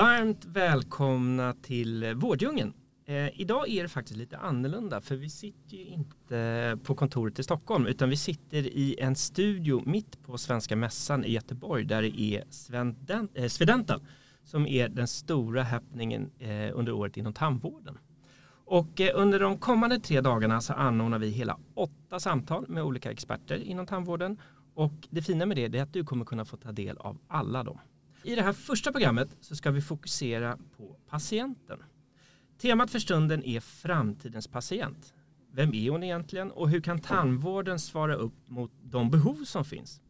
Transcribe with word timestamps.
Varmt 0.00 0.44
välkomna 0.44 1.54
till 1.62 2.14
Vårddjungeln. 2.14 2.72
Eh, 3.06 3.40
idag 3.40 3.68
är 3.68 3.82
det 3.82 3.88
faktiskt 3.88 4.18
lite 4.18 4.38
annorlunda 4.38 5.00
för 5.00 5.16
vi 5.16 5.30
sitter 5.30 5.76
ju 5.76 5.84
inte 5.84 6.78
på 6.84 6.94
kontoret 6.94 7.38
i 7.38 7.42
Stockholm 7.42 7.86
utan 7.86 8.10
vi 8.10 8.16
sitter 8.16 8.66
i 8.66 8.96
en 9.00 9.16
studio 9.16 9.82
mitt 9.86 10.22
på 10.22 10.38
Svenska 10.38 10.76
Mässan 10.76 11.24
i 11.24 11.32
Göteborg 11.32 11.84
där 11.84 12.02
det 12.02 12.20
är 12.20 12.44
Svenden, 12.50 13.28
eh, 13.34 13.48
Svedenta 13.48 14.00
som 14.44 14.66
är 14.66 14.88
den 14.88 15.08
stora 15.08 15.62
happeningen 15.62 16.30
eh, 16.38 16.70
under 16.74 16.92
året 16.92 17.16
inom 17.16 17.32
tandvården. 17.32 17.98
Och 18.64 19.00
eh, 19.00 19.10
under 19.14 19.40
de 19.40 19.58
kommande 19.58 19.98
tre 19.98 20.20
dagarna 20.20 20.60
så 20.60 20.72
anordnar 20.72 21.18
vi 21.18 21.28
hela 21.28 21.58
åtta 21.74 22.20
samtal 22.20 22.64
med 22.68 22.82
olika 22.82 23.10
experter 23.10 23.56
inom 23.56 23.86
tandvården 23.86 24.40
och 24.74 25.08
det 25.10 25.22
fina 25.22 25.46
med 25.46 25.56
det 25.56 25.78
är 25.78 25.82
att 25.82 25.92
du 25.92 26.04
kommer 26.04 26.24
kunna 26.24 26.44
få 26.44 26.56
ta 26.56 26.72
del 26.72 26.98
av 26.98 27.18
alla 27.28 27.62
dem. 27.62 27.78
I 28.22 28.34
det 28.34 28.42
här 28.42 28.52
första 28.52 28.92
programmet 28.92 29.36
så 29.40 29.56
ska 29.56 29.70
vi 29.70 29.80
fokusera 29.80 30.58
på 30.76 30.96
patienten. 31.08 31.82
Temat 32.58 32.90
för 32.90 32.98
stunden 32.98 33.44
är 33.44 33.60
framtidens 33.60 34.48
patient. 34.48 35.14
Vem 35.52 35.74
är 35.74 35.90
hon 35.90 36.02
egentligen 36.02 36.50
och 36.50 36.70
hur 36.70 36.80
kan 36.80 36.98
tandvården 36.98 37.78
svara 37.78 38.14
upp 38.14 38.34
mot 38.48 38.72
de 38.82 39.10
behov 39.10 39.44
som 39.44 39.64
finns? 39.64 40.00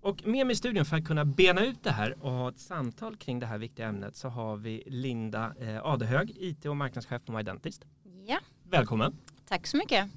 Och 0.00 0.26
med 0.26 0.46
mig 0.46 0.52
i 0.52 0.56
studion 0.56 0.84
för 0.84 0.96
att 0.96 1.04
kunna 1.04 1.24
bena 1.24 1.64
ut 1.64 1.82
det 1.82 1.90
här 1.90 2.16
och 2.24 2.30
ha 2.30 2.48
ett 2.48 2.58
samtal 2.58 3.16
kring 3.16 3.38
det 3.40 3.46
här 3.46 3.58
viktiga 3.58 3.86
ämnet 3.86 4.16
så 4.16 4.28
har 4.28 4.56
vi 4.56 4.82
Linda 4.86 5.54
eh, 5.60 5.86
Adehög, 5.86 6.32
IT 6.36 6.66
och 6.66 6.76
marknadschef 6.76 7.22
på 7.24 7.32
MyDentist. 7.32 7.84
Ja, 8.26 8.38
Välkommen! 8.70 9.16
tack 9.48 9.66
så 9.66 9.76
mycket. 9.76 10.10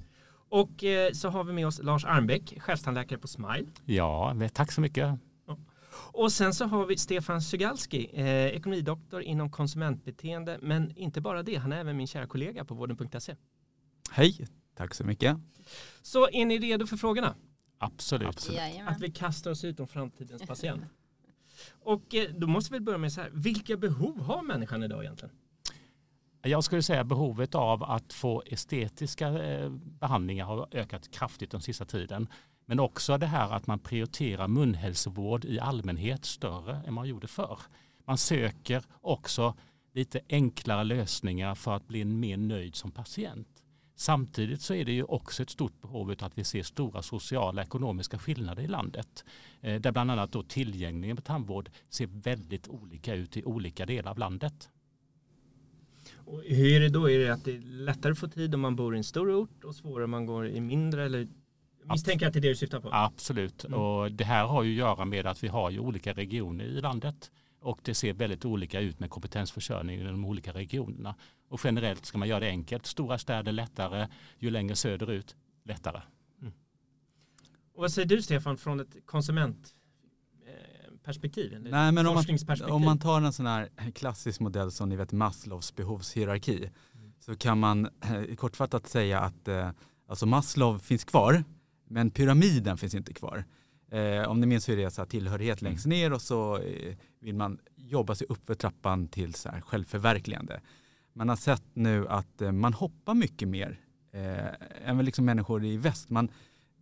Och 0.50 0.84
eh, 0.84 1.12
så 1.12 1.30
har 1.30 1.44
vi 1.44 1.54
med 1.54 1.68
oss 1.68 1.80
Lars 1.84 2.06
Armbäck, 2.06 2.62
chefstandläkare 2.62 3.20
på 3.20 3.28
Smile. 3.28 3.66
Ja, 3.86 4.36
tack 4.54 4.72
så 4.72 4.82
mycket. 4.82 5.20
Och 6.12 6.32
sen 6.32 6.54
så 6.54 6.66
har 6.66 6.86
vi 6.86 6.98
Stefan 6.98 7.42
Sugalski, 7.42 8.10
eh, 8.14 8.28
ekonomidoktor 8.28 9.22
inom 9.22 9.52
konsumentbeteende. 9.52 10.60
Men 10.62 10.98
inte 10.98 11.22
bara 11.22 11.44
det, 11.44 11.56
han 11.56 11.72
är 11.72 11.78
även 11.78 11.98
min 11.98 12.08
kära 12.08 12.28
kollega 12.28 12.66
på 12.66 12.74
vården.se. 12.74 13.36
Hej, 14.12 14.48
tack 14.76 14.94
så 14.94 15.04
mycket. 15.04 15.38
Så 16.02 16.30
är 16.32 16.46
ni 16.46 16.58
redo 16.60 16.88
för 16.88 16.98
frågorna? 16.98 17.36
Absolut. 17.78 18.28
Absolut. 18.28 18.60
Att 18.86 19.02
vi 19.02 19.12
kastar 19.12 19.52
oss 19.52 19.64
ut 19.64 19.80
om 19.80 19.88
framtidens 19.88 20.42
patient. 20.42 20.84
Och 21.72 22.16
eh, 22.16 22.30
då 22.30 22.48
måste 22.48 22.74
vi 22.74 22.80
börja 22.80 22.98
med 22.98 23.14
så 23.14 23.22
här, 23.22 23.30
vilka 23.34 23.78
behov 23.78 24.22
har 24.22 24.42
människan 24.42 24.84
idag 24.84 25.04
egentligen? 25.04 25.36
Jag 26.42 26.64
skulle 26.64 26.84
säga 26.84 27.04
behovet 27.04 27.56
av 27.56 27.84
att 27.84 28.14
få 28.14 28.44
estetiska 28.46 29.28
eh, 29.28 29.70
behandlingar 29.72 30.46
har 30.46 30.68
ökat 30.72 31.12
kraftigt 31.12 31.52
den 31.52 31.62
sista 31.62 31.86
tiden. 31.86 32.28
Men 32.70 32.80
också 32.80 33.18
det 33.18 33.26
här 33.26 33.52
att 33.52 33.68
man 33.68 33.80
prioriterar 33.80 34.48
munhälsovård 34.48 35.46
i 35.46 35.60
allmänhet 35.60 36.26
större 36.26 36.82
än 36.88 36.94
man 36.94 37.08
gjorde 37.08 37.28
förr. 37.28 37.60
Man 38.06 38.18
söker 38.18 38.84
också 39.02 39.56
lite 39.94 40.22
enklare 40.30 40.84
lösningar 40.84 41.56
för 41.56 41.76
att 41.76 41.88
bli 41.88 42.06
mer 42.06 42.38
nöjd 42.38 42.76
som 42.76 42.92
patient. 42.92 43.48
Samtidigt 43.96 44.62
så 44.62 44.74
är 44.74 44.86
det 44.86 44.92
ju 44.92 45.04
också 45.04 45.44
ett 45.44 45.50
stort 45.50 45.82
behov 45.82 46.12
av 46.12 46.16
att 46.20 46.38
vi 46.38 46.44
ser 46.44 46.64
stora 46.64 47.02
sociala 47.02 47.62
och 47.62 47.68
ekonomiska 47.68 48.20
skillnader 48.20 48.64
i 48.64 48.68
landet. 48.68 49.24
Eh, 49.62 49.82
där 49.82 49.92
bland 49.92 50.12
annat 50.12 50.32
då 50.32 50.44
tillgängligheten 50.44 51.16
på 51.16 51.22
tandvård 51.22 51.70
ser 51.90 52.08
väldigt 52.08 52.68
olika 52.68 53.16
ut 53.16 53.38
i 53.38 53.44
olika 53.44 53.86
delar 53.86 54.12
av 54.12 54.18
landet. 54.18 54.70
Och 56.14 56.44
hur 56.46 56.76
är 56.76 56.80
det 56.80 56.90
då? 56.90 57.10
Är 57.10 57.20
det 57.20 57.30
att 57.30 57.46
det 57.46 57.56
är 57.56 57.62
lättare 57.62 58.12
att 58.12 58.20
få 58.20 58.28
tid 58.28 58.56
om 58.56 58.62
man 58.62 58.76
bor 58.76 58.96
i 58.96 58.98
en 58.98 59.04
stor 59.04 59.32
ort 59.32 59.64
och 59.64 59.76
svårare 59.76 60.04
om 60.04 60.12
man 60.12 60.26
går 60.26 60.48
i 60.48 60.62
mindre? 60.62 61.06
Eller 61.06 61.28
misstänker 61.92 62.28
att 62.28 62.34
det 62.34 62.40
är 62.40 62.42
det 62.42 62.50
du 62.50 62.56
syftar 62.56 62.80
på? 62.80 62.90
Absolut, 62.92 63.66
Mm. 63.66 63.80
och 63.80 64.12
det 64.12 64.24
här 64.24 64.46
har 64.48 64.64
ju 64.64 64.72
att 64.72 64.78
göra 64.78 65.06
med 65.06 65.26
att 65.28 65.44
vi 65.44 65.48
har 65.48 65.70
ju 65.70 65.80
olika 65.80 66.14
regioner 66.14 66.64
i 66.66 66.82
landet 66.82 67.32
och 67.62 67.80
det 67.84 67.94
ser 67.94 68.14
väldigt 68.14 68.46
olika 68.46 68.80
ut 68.80 69.00
med 69.00 69.10
kompetensförsörjning 69.10 70.00
i 70.00 70.04
de 70.04 70.26
olika 70.26 70.54
regionerna. 70.54 71.16
Och 71.50 71.62
generellt 71.64 72.06
ska 72.06 72.18
man 72.18 72.28
göra 72.28 72.40
det 72.40 72.50
enkelt. 72.50 72.86
Stora 72.86 73.18
städer 73.18 73.52
lättare, 73.52 74.08
ju 74.40 74.50
längre 74.50 74.76
söderut 74.76 75.36
lättare. 75.64 76.02
Och 77.74 77.82
vad 77.82 77.92
säger 77.92 78.08
du 78.08 78.22
Stefan 78.22 78.58
från 78.58 78.80
ett 78.80 78.96
konsumentperspektiv? 79.06 81.54
eller 81.54 81.72
Nej, 81.72 81.92
men 81.92 82.08
om 82.08 82.14
man, 82.16 82.26
om 82.72 82.86
man 82.86 83.00
tar 83.00 83.22
en 83.22 83.34
sån 83.34 83.46
här 83.46 83.70
klassisk 83.96 84.40
modell 84.40 84.72
som 84.72 84.90
ni 84.90 84.96
vet 84.96 85.12
Maslows 85.12 85.76
behovshierarki 85.76 86.70
Mm. 86.94 87.12
så 87.20 87.36
kan 87.36 87.60
man 87.60 87.86
eh, 88.02 88.36
kortfattat 88.36 88.88
säga 88.88 89.20
att 89.20 89.48
eh, 89.48 89.70
alltså 90.08 90.26
Maslow 90.26 90.80
finns 90.80 91.04
kvar 91.04 91.44
men 91.90 92.12
pyramiden 92.12 92.78
finns 92.78 92.96
inte 92.96 93.14
kvar. 93.14 93.44
Eh, 93.92 94.30
om 94.30 94.40
ni 94.40 94.46
minns 94.48 94.70
är 94.70 94.78
det 94.78 94.92
så 94.92 95.02
här 95.02 95.08
tillhörighet 95.10 95.62
längst 95.62 95.86
Mm. 95.86 95.98
ner 96.00 96.14
och 96.14 96.22
så 96.22 96.58
eh, 96.58 96.96
vill 97.20 97.36
man 97.36 97.60
jobba 97.76 98.16
sig 98.16 98.28
upp 98.30 98.46
för 98.46 98.56
trappan 98.56 99.08
till 99.08 99.34
så 99.34 99.50
här 99.50 99.62
självförverkligande. 99.62 100.62
Man 101.14 101.30
har 101.30 101.36
sett 101.36 101.64
nu 101.74 102.08
att 102.08 102.42
eh, 102.42 102.52
man 102.52 102.74
hoppar 102.74 103.14
mycket 103.14 103.48
mer 103.48 103.80
eh, 104.12 104.90
än 104.90 104.98
liksom 105.06 105.26
människor 105.26 105.66
i 105.66 105.78
väst. 105.78 106.10
Man, 106.10 106.30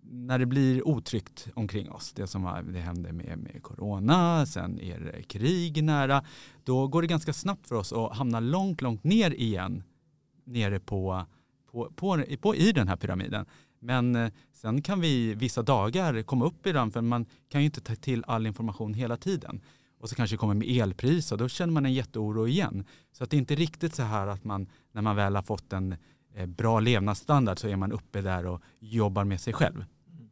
när 0.02 0.40
det 0.40 0.46
blir 0.46 0.88
otryggt 0.88 1.48
omkring 1.54 1.92
oss, 1.92 2.14
det 2.14 2.28
som 2.28 2.44
har- 2.44 2.62
det 2.64 2.80
hände 2.80 3.14
med, 3.14 3.38
med 3.38 3.64
corona, 3.64 4.46
sen 4.46 4.80
är 4.80 5.00
det 5.00 5.24
krig 5.24 5.84
nära, 5.84 6.24
då 6.64 6.88
går 6.88 7.02
det 7.02 7.08
ganska 7.08 7.34
snabbt 7.34 7.68
för 7.68 7.76
oss 7.76 7.94
att 7.94 8.18
hamna 8.18 8.40
långt, 8.40 8.82
långt 8.82 9.04
ner 9.04 9.32
igen, 9.34 9.84
nere 10.46 10.80
på, 10.80 11.26
på, 11.72 11.92
på, 11.96 12.24
på 12.42 12.56
i 12.56 12.72
den 12.72 12.88
här 12.88 12.96
pyramiden. 12.96 13.46
Men 13.80 14.16
eh, 14.16 14.32
sen 14.54 14.82
kan 14.82 15.02
vi 15.02 15.34
vissa 15.34 15.62
dagar 15.62 16.22
komma 16.22 16.46
upp 16.46 16.68
i 16.68 16.72
den, 16.72 16.92
för 16.92 17.02
man 17.02 17.26
kan 17.50 17.62
ju 17.62 17.66
inte 17.66 17.82
ta 17.82 17.96
till 17.96 18.24
all 18.28 18.48
information 18.48 18.94
hela 18.94 19.18
tiden. 19.18 19.62
Och 20.00 20.10
så 20.10 20.16
kanske 20.16 20.34
det 20.34 20.38
kommer 20.38 20.54
med 20.54 20.68
elpris 20.68 21.32
och 21.32 21.38
då 21.38 21.50
känner 21.50 21.74
man 21.74 21.86
en 21.86 21.94
jätteoro 21.94 22.48
igen. 22.48 22.86
Så 23.12 23.24
att 23.24 23.30
det 23.30 23.38
är 23.38 23.40
inte 23.40 23.56
riktigt 23.56 23.96
så 23.96 24.04
här 24.04 24.28
att 24.28 24.44
man, 24.44 24.68
när 24.92 25.02
man 25.02 25.16
väl 25.16 25.36
har 25.36 25.44
fått 25.44 25.74
en 25.74 25.96
eh, 26.36 26.46
bra 26.46 26.80
levnadsstandard 26.80 27.60
så 27.60 27.68
är 27.68 27.76
man 27.76 27.92
uppe 27.92 28.22
där 28.22 28.46
och 28.46 28.62
jobbar 28.80 29.24
med 29.24 29.42
sig 29.42 29.54
själv. 29.54 29.86
Mm. 30.12 30.30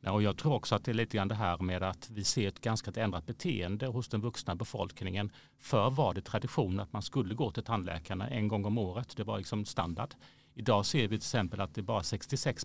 Ja, 0.00 0.12
och 0.12 0.22
jag 0.22 0.36
tror 0.36 0.54
också 0.54 0.74
att 0.74 0.84
det 0.84 0.90
är 0.90 0.94
lite 0.94 1.16
grann 1.16 1.28
det 1.28 1.34
här 1.34 1.58
med 1.58 1.82
att 1.82 2.10
vi 2.10 2.24
ser 2.24 2.48
ett 2.48 2.60
ganska 2.60 2.90
ändrat 3.00 3.26
beteende 3.26 3.86
hos 3.86 4.08
den 4.08 4.20
vuxna 4.20 4.54
befolkningen. 4.54 5.30
Förr 5.58 5.90
var 5.90 6.14
det 6.14 6.20
tradition 6.20 6.80
att 6.80 6.92
man 6.92 7.02
skulle 7.02 7.34
gå 7.34 7.50
till 7.50 7.62
tandläkarna 7.62 8.28
en 8.28 8.48
gång 8.48 8.64
om 8.64 8.78
året. 8.78 9.16
Det 9.16 9.24
var 9.24 9.38
liksom 9.38 9.64
standard. 9.64 10.14
Idag 10.60 10.86
ser 10.86 11.02
vi 11.02 11.08
till 11.08 11.16
exempel 11.16 11.60
att 11.60 11.74
det 11.74 11.80
är 11.80 11.82
bara 11.82 12.02
66 12.02 12.64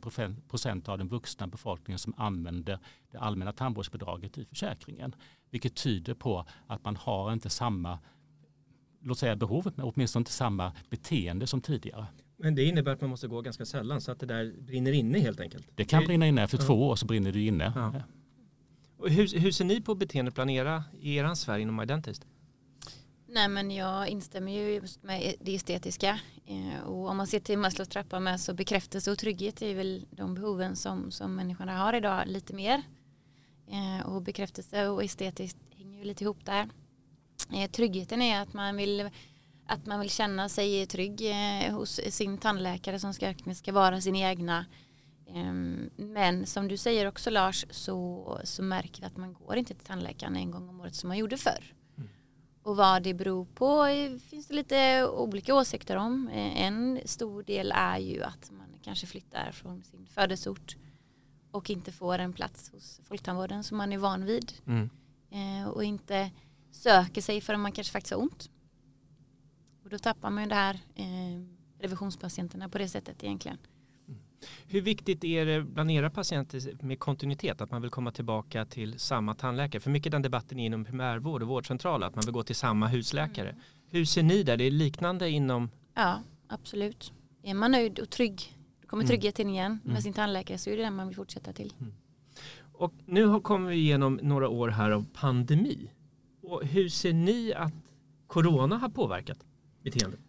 procent 0.49 0.89
av 0.89 0.97
den 0.97 1.07
vuxna 1.07 1.47
befolkningen 1.47 1.99
som 1.99 2.13
använder 2.17 2.79
det 3.11 3.17
allmänna 3.17 3.51
tandvårdsbidraget 3.51 4.37
i 4.37 4.45
försäkringen. 4.45 5.15
Vilket 5.51 5.75
tyder 5.75 6.13
på 6.13 6.45
att 6.67 6.83
man 6.83 6.95
har 6.95 7.33
inte 7.33 7.49
samma 7.49 7.99
låt 9.01 9.17
säga 9.19 9.35
behovet, 9.35 9.77
men 9.77 9.85
åtminstone 9.85 10.21
inte 10.21 10.31
samma 10.31 10.71
beteende 10.89 11.47
som 11.47 11.61
tidigare. 11.61 12.05
Men 12.37 12.55
det 12.55 12.63
innebär 12.63 12.91
att 12.91 13.01
man 13.01 13.09
måste 13.09 13.27
gå 13.27 13.41
ganska 13.41 13.65
sällan 13.65 14.01
så 14.01 14.11
att 14.11 14.19
det 14.19 14.25
där 14.25 14.53
brinner 14.61 14.91
inne 14.91 15.19
helt 15.19 15.39
enkelt. 15.39 15.67
Det 15.75 15.85
kan 15.85 16.03
brinna 16.03 16.27
inne 16.27 16.41
Ja. 16.41 16.47
två 16.47 16.87
år 16.87 16.95
så 16.95 17.05
brinner 17.05 17.31
det 17.31 17.41
inne. 17.45 17.71
Ja. 17.75 17.93
Och 18.97 19.09
hur, 19.09 19.39
hur 19.39 19.51
ser 19.51 19.65
ni 19.65 19.81
på 19.81 19.95
beteendeplanera 19.95 20.83
i 20.99 21.15
er 21.15 21.33
Sverige 21.35 21.61
inom 21.61 21.75
MyDentist? 21.75 22.25
Nej 23.35 23.47
men 23.47 23.71
jag 23.71 24.07
instämmer 24.07 24.51
ju 24.51 24.73
just 24.73 25.03
med 25.03 25.35
det 25.39 25.55
estetiska. 25.55 26.19
Eh, 26.45 26.83
och 26.83 27.09
om 27.09 27.17
man 27.17 27.27
ser 27.27 27.39
till 27.39 27.57
Maslows 27.57 27.89
trappa 27.89 28.19
med 28.19 28.41
så 28.41 28.53
bekräftelse 28.53 29.11
och 29.11 29.17
trygghet 29.17 29.61
är 29.61 29.75
väl 29.75 30.05
de 30.11 30.35
behoven 30.35 30.75
som, 30.75 31.11
som 31.11 31.35
människorna 31.35 31.77
har 31.77 31.93
idag 31.93 32.23
lite 32.27 32.53
mer. 32.53 32.83
Eh, 33.71 34.07
och 34.07 34.21
bekräftelse 34.21 34.87
och 34.87 35.03
estetiskt 35.03 35.57
hänger 35.77 35.97
ju 35.97 36.03
lite 36.03 36.23
ihop 36.23 36.45
där. 36.45 36.69
Eh, 37.53 37.71
tryggheten 37.71 38.21
är 38.21 38.41
att 38.41 38.53
man 38.53 38.77
vill 38.77 39.09
att 39.67 39.85
man 39.85 39.99
vill 39.99 40.09
känna 40.09 40.49
sig 40.49 40.85
trygg 40.85 41.33
hos 41.71 42.01
sin 42.09 42.37
tandläkare 42.37 42.99
som 42.99 43.13
ska, 43.13 43.33
ska 43.55 43.71
vara 43.71 44.01
sin 44.01 44.15
egna. 44.15 44.65
Ehm, 45.33 45.89
men 45.95 46.45
som 46.45 46.67
du 46.67 46.77
säger 46.77 47.07
också 47.07 47.29
Lars 47.29 47.65
så, 47.69 48.39
så 48.43 48.63
märker 48.63 49.01
vi 49.01 49.07
att 49.07 49.17
man 49.17 49.33
går 49.33 49.55
inte 49.55 49.73
till 49.73 49.85
tandläkaren 49.85 50.35
en 50.35 50.51
gång 50.51 50.69
om 50.69 50.79
året 50.79 50.95
som 50.95 51.07
man 51.07 51.17
gjorde 51.17 51.37
förr. 51.37 51.74
Och 52.65 52.75
vad 52.77 53.03
det 53.03 53.13
beror 53.13 53.45
på 53.45 53.85
eh, 53.85 54.17
finns 54.17 54.47
det 54.47 54.53
lite 54.53 55.07
olika 55.07 55.55
åsikter 55.55 55.95
om. 55.95 56.27
Eh, 56.27 56.61
En 56.61 56.99
stor 57.05 57.43
del 57.43 57.71
är 57.75 57.97
ju 57.97 58.23
att 58.23 58.51
man 58.51 58.67
kanske 58.81 59.07
flyttar 59.07 59.51
från 59.51 59.83
sin 59.83 60.05
födelseort 60.07 60.75
och 61.51 61.69
inte 61.69 61.91
får 61.91 62.19
en 62.19 62.33
plats 62.33 62.71
hos 62.71 63.01
folktandvården 63.03 63.63
som 63.63 63.77
man 63.77 63.93
är 63.93 63.97
van 63.97 64.25
vid. 64.25 64.53
Mm. 64.67 64.89
Eh, 65.31 65.67
Och 65.69 65.83
inte 65.83 66.31
söker 66.71 67.21
sig 67.21 67.41
för 67.41 67.53
att 67.53 67.59
man 67.59 67.71
kanske 67.71 67.91
faktiskt 67.91 68.13
har 68.13 68.21
ont. 68.21 68.49
Och 69.83 69.89
då 69.89 69.97
tappar 69.97 70.29
man 70.29 70.43
ju 70.43 70.49
det 70.49 70.55
här 70.55 70.79
eh, 70.95 71.41
revisionspatienterna 71.79 72.69
på 72.69 72.77
det 72.77 72.89
sättet 72.89 73.23
egentligen. 73.23 73.57
Hur 74.67 74.81
viktigt 74.81 75.23
är 75.23 75.45
det 75.45 75.61
bland 75.61 75.91
era 75.91 76.09
patienter 76.09 76.83
med 76.85 76.99
kontinuitet, 76.99 77.61
att 77.61 77.71
man 77.71 77.81
vill 77.81 77.91
komma 77.91 78.11
tillbaka 78.11 78.65
till 78.65 78.99
samma 78.99 79.33
tandläkare? 79.33 79.79
För 79.81 79.91
mycket 79.91 80.11
den 80.11 80.21
debatten 80.21 80.59
är 80.59 80.65
inom 80.65 80.85
primärvård 80.85 81.41
och 81.41 81.47
vårdcentral, 81.47 82.03
att 82.03 82.15
man 82.15 82.25
vill 82.25 82.33
gå 82.33 82.43
till 82.43 82.55
samma 82.55 82.87
husläkare. 82.87 83.49
Mm. 83.49 83.61
Hur 83.89 84.05
ser 84.05 84.23
ni 84.23 84.43
där? 84.43 84.57
Det 84.57 84.63
är 84.63 84.71
liknande 84.71 85.29
inom? 85.29 85.69
Ja, 85.93 86.19
absolut. 86.47 87.13
Är 87.43 87.53
man 87.53 87.71
nöjd 87.71 87.99
och 87.99 88.09
trygg, 88.09 88.57
då 88.81 88.87
kommer 88.87 89.03
mm. 89.03 89.09
tryggheten 89.09 89.49
igen 89.49 89.79
med 89.83 89.91
mm. 89.91 90.01
sin 90.01 90.13
tandläkare 90.13 90.57
så 90.57 90.69
är 90.69 90.77
det 90.77 90.83
den 90.83 90.95
man 90.95 91.07
vill 91.07 91.15
fortsätta 91.15 91.53
till. 91.53 91.73
Mm. 91.79 91.93
Och 92.77 92.93
nu 93.05 93.39
kommer 93.39 93.69
vi 93.69 93.75
igenom 93.75 94.19
några 94.21 94.49
år 94.49 94.69
här 94.69 94.91
av 94.91 95.05
pandemi. 95.13 95.91
Och 96.41 96.65
hur 96.65 96.89
ser 96.89 97.13
ni 97.13 97.53
att 97.53 97.73
corona 98.27 98.77
har 98.77 98.89
påverkat 98.89 99.37
beteendet? 99.83 100.19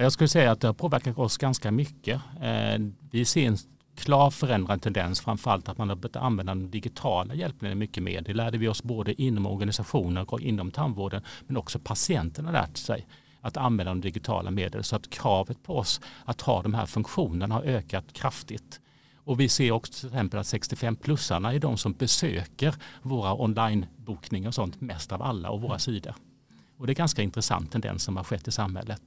Jag 0.00 0.12
skulle 0.12 0.28
säga 0.28 0.50
att 0.50 0.60
det 0.60 0.66
har 0.66 0.74
påverkat 0.74 1.18
oss 1.18 1.36
ganska 1.36 1.70
mycket. 1.70 2.20
Eh, 2.40 2.78
vi 3.10 3.24
ser 3.24 3.46
en 3.46 3.56
klar 3.96 4.30
förändrad 4.30 4.82
tendens, 4.82 5.20
framförallt 5.20 5.68
att 5.68 5.78
man 5.78 5.88
har 5.88 5.96
börjat 5.96 6.16
använda 6.16 6.54
de 6.54 6.70
digitala 6.70 7.34
hjälpmedlen 7.34 7.78
mycket 7.78 8.02
mer. 8.02 8.20
Det 8.20 8.34
lärde 8.34 8.58
vi 8.58 8.68
oss 8.68 8.82
både 8.82 9.22
inom 9.22 9.46
organisationer 9.46 10.32
och 10.32 10.40
inom 10.40 10.70
tandvården, 10.70 11.22
men 11.46 11.56
också 11.56 11.78
patienterna 11.78 12.50
lärt 12.50 12.76
sig 12.76 13.06
att 13.40 13.56
använda 13.56 13.90
de 13.90 14.00
digitala 14.00 14.50
medel. 14.50 14.84
Så 14.84 14.96
att 14.96 15.10
kravet 15.10 15.62
på 15.62 15.76
oss 15.76 16.00
att 16.24 16.40
ha 16.40 16.62
de 16.62 16.74
här 16.74 16.86
funktionerna 16.86 17.54
har 17.54 17.62
ökat 17.62 18.12
kraftigt. 18.12 18.80
Och 19.16 19.40
vi 19.40 19.48
ser 19.48 19.72
också 19.72 19.92
till 19.92 20.08
exempel 20.08 20.40
att 20.40 20.46
65-plussarna 20.46 21.54
är 21.54 21.58
de 21.58 21.76
som 21.76 21.92
besöker 21.92 22.74
våra 23.02 23.34
onlinebokningar 23.34 24.48
och 24.48 24.54
sånt 24.54 24.80
mest 24.80 25.12
av 25.12 25.22
alla 25.22 25.50
och 25.50 25.60
våra 25.60 25.78
sidor. 25.78 26.14
Och 26.76 26.86
det 26.86 26.92
är 26.92 26.94
ganska 26.94 27.22
intressant 27.22 27.72
tendens 27.72 28.02
som 28.02 28.16
har 28.16 28.24
skett 28.24 28.48
i 28.48 28.50
samhället. 28.50 29.02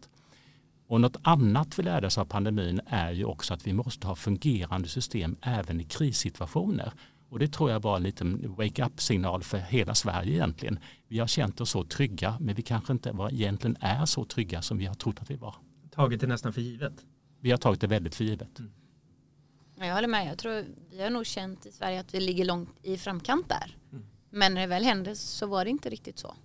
Och 0.92 1.02
något 1.02 1.18
annat 1.22 1.80
vi 1.80 1.84
lärde 1.84 2.08
oss 2.08 2.18
av 2.18 2.26
pandemin 2.26 2.82
är 2.86 3.12
ju 3.12 3.26
också 3.26 3.54
att 3.54 3.68
vi 3.68 3.74
måste 3.74 4.08
ha 4.08 4.16
fungerande 4.16 4.88
system 4.88 5.36
även 5.42 5.82
i 5.82 5.84
krissituationer. 5.84 6.94
Och 7.30 7.40
det 7.40 7.48
tror 7.48 7.72
jag 7.72 7.80
var 7.80 7.98
en 7.98 8.04
liten 8.04 8.56
wake-up-signal 8.56 9.44
för 9.44 9.58
hela 9.58 9.96
Sverige 9.96 10.34
egentligen. 10.34 10.80
Vi 11.08 11.20
har 11.20 11.28
känt 11.28 11.62
oss 11.62 11.70
så 11.70 11.84
trygga 11.84 12.38
men 12.40 12.56
vi 12.56 12.62
kanske 12.62 12.94
inte 12.94 13.12
var, 13.12 13.34
egentligen 13.34 13.78
är 13.80 14.06
så 14.06 14.26
trygga 14.26 14.62
som 14.62 14.78
vi 14.78 14.86
har 14.86 14.94
trott 14.94 15.22
att 15.22 15.32
vi 15.32 15.36
var. 15.36 15.56
Tagit 15.92 16.22
det 16.22 16.28
nästan 16.28 16.54
för 16.54 16.62
givet? 16.62 16.94
Vi 17.40 17.52
har 17.52 17.58
tagit 17.58 17.82
det 17.82 17.88
väldigt 17.88 18.16
för 18.16 18.24
givet. 18.24 18.60
Mm. 18.60 18.72
Jag 19.76 19.96
håller 19.96 20.08
med. 20.08 20.28
Jag 20.28 20.38
tror 20.38 20.66
vi 20.92 21.04
har 21.04 21.10
nog 21.10 21.26
känt 21.26 21.66
i 21.66 21.72
Sverige 21.72 22.00
att 22.00 22.14
vi 22.14 22.20
ligger 22.20 22.46
långt 22.46 22.70
i 22.84 22.98
framkant 22.98 23.50
där. 23.50 23.78
Mm. 23.92 24.06
Men 24.30 24.54
när 24.54 24.62
det 24.62 24.68
väl 24.68 24.84
hände 24.84 25.16
så 25.16 25.48
var 25.48 25.66
det 25.66 25.72
inte 25.72 25.90
riktigt 25.90 26.20
så. 26.20 26.36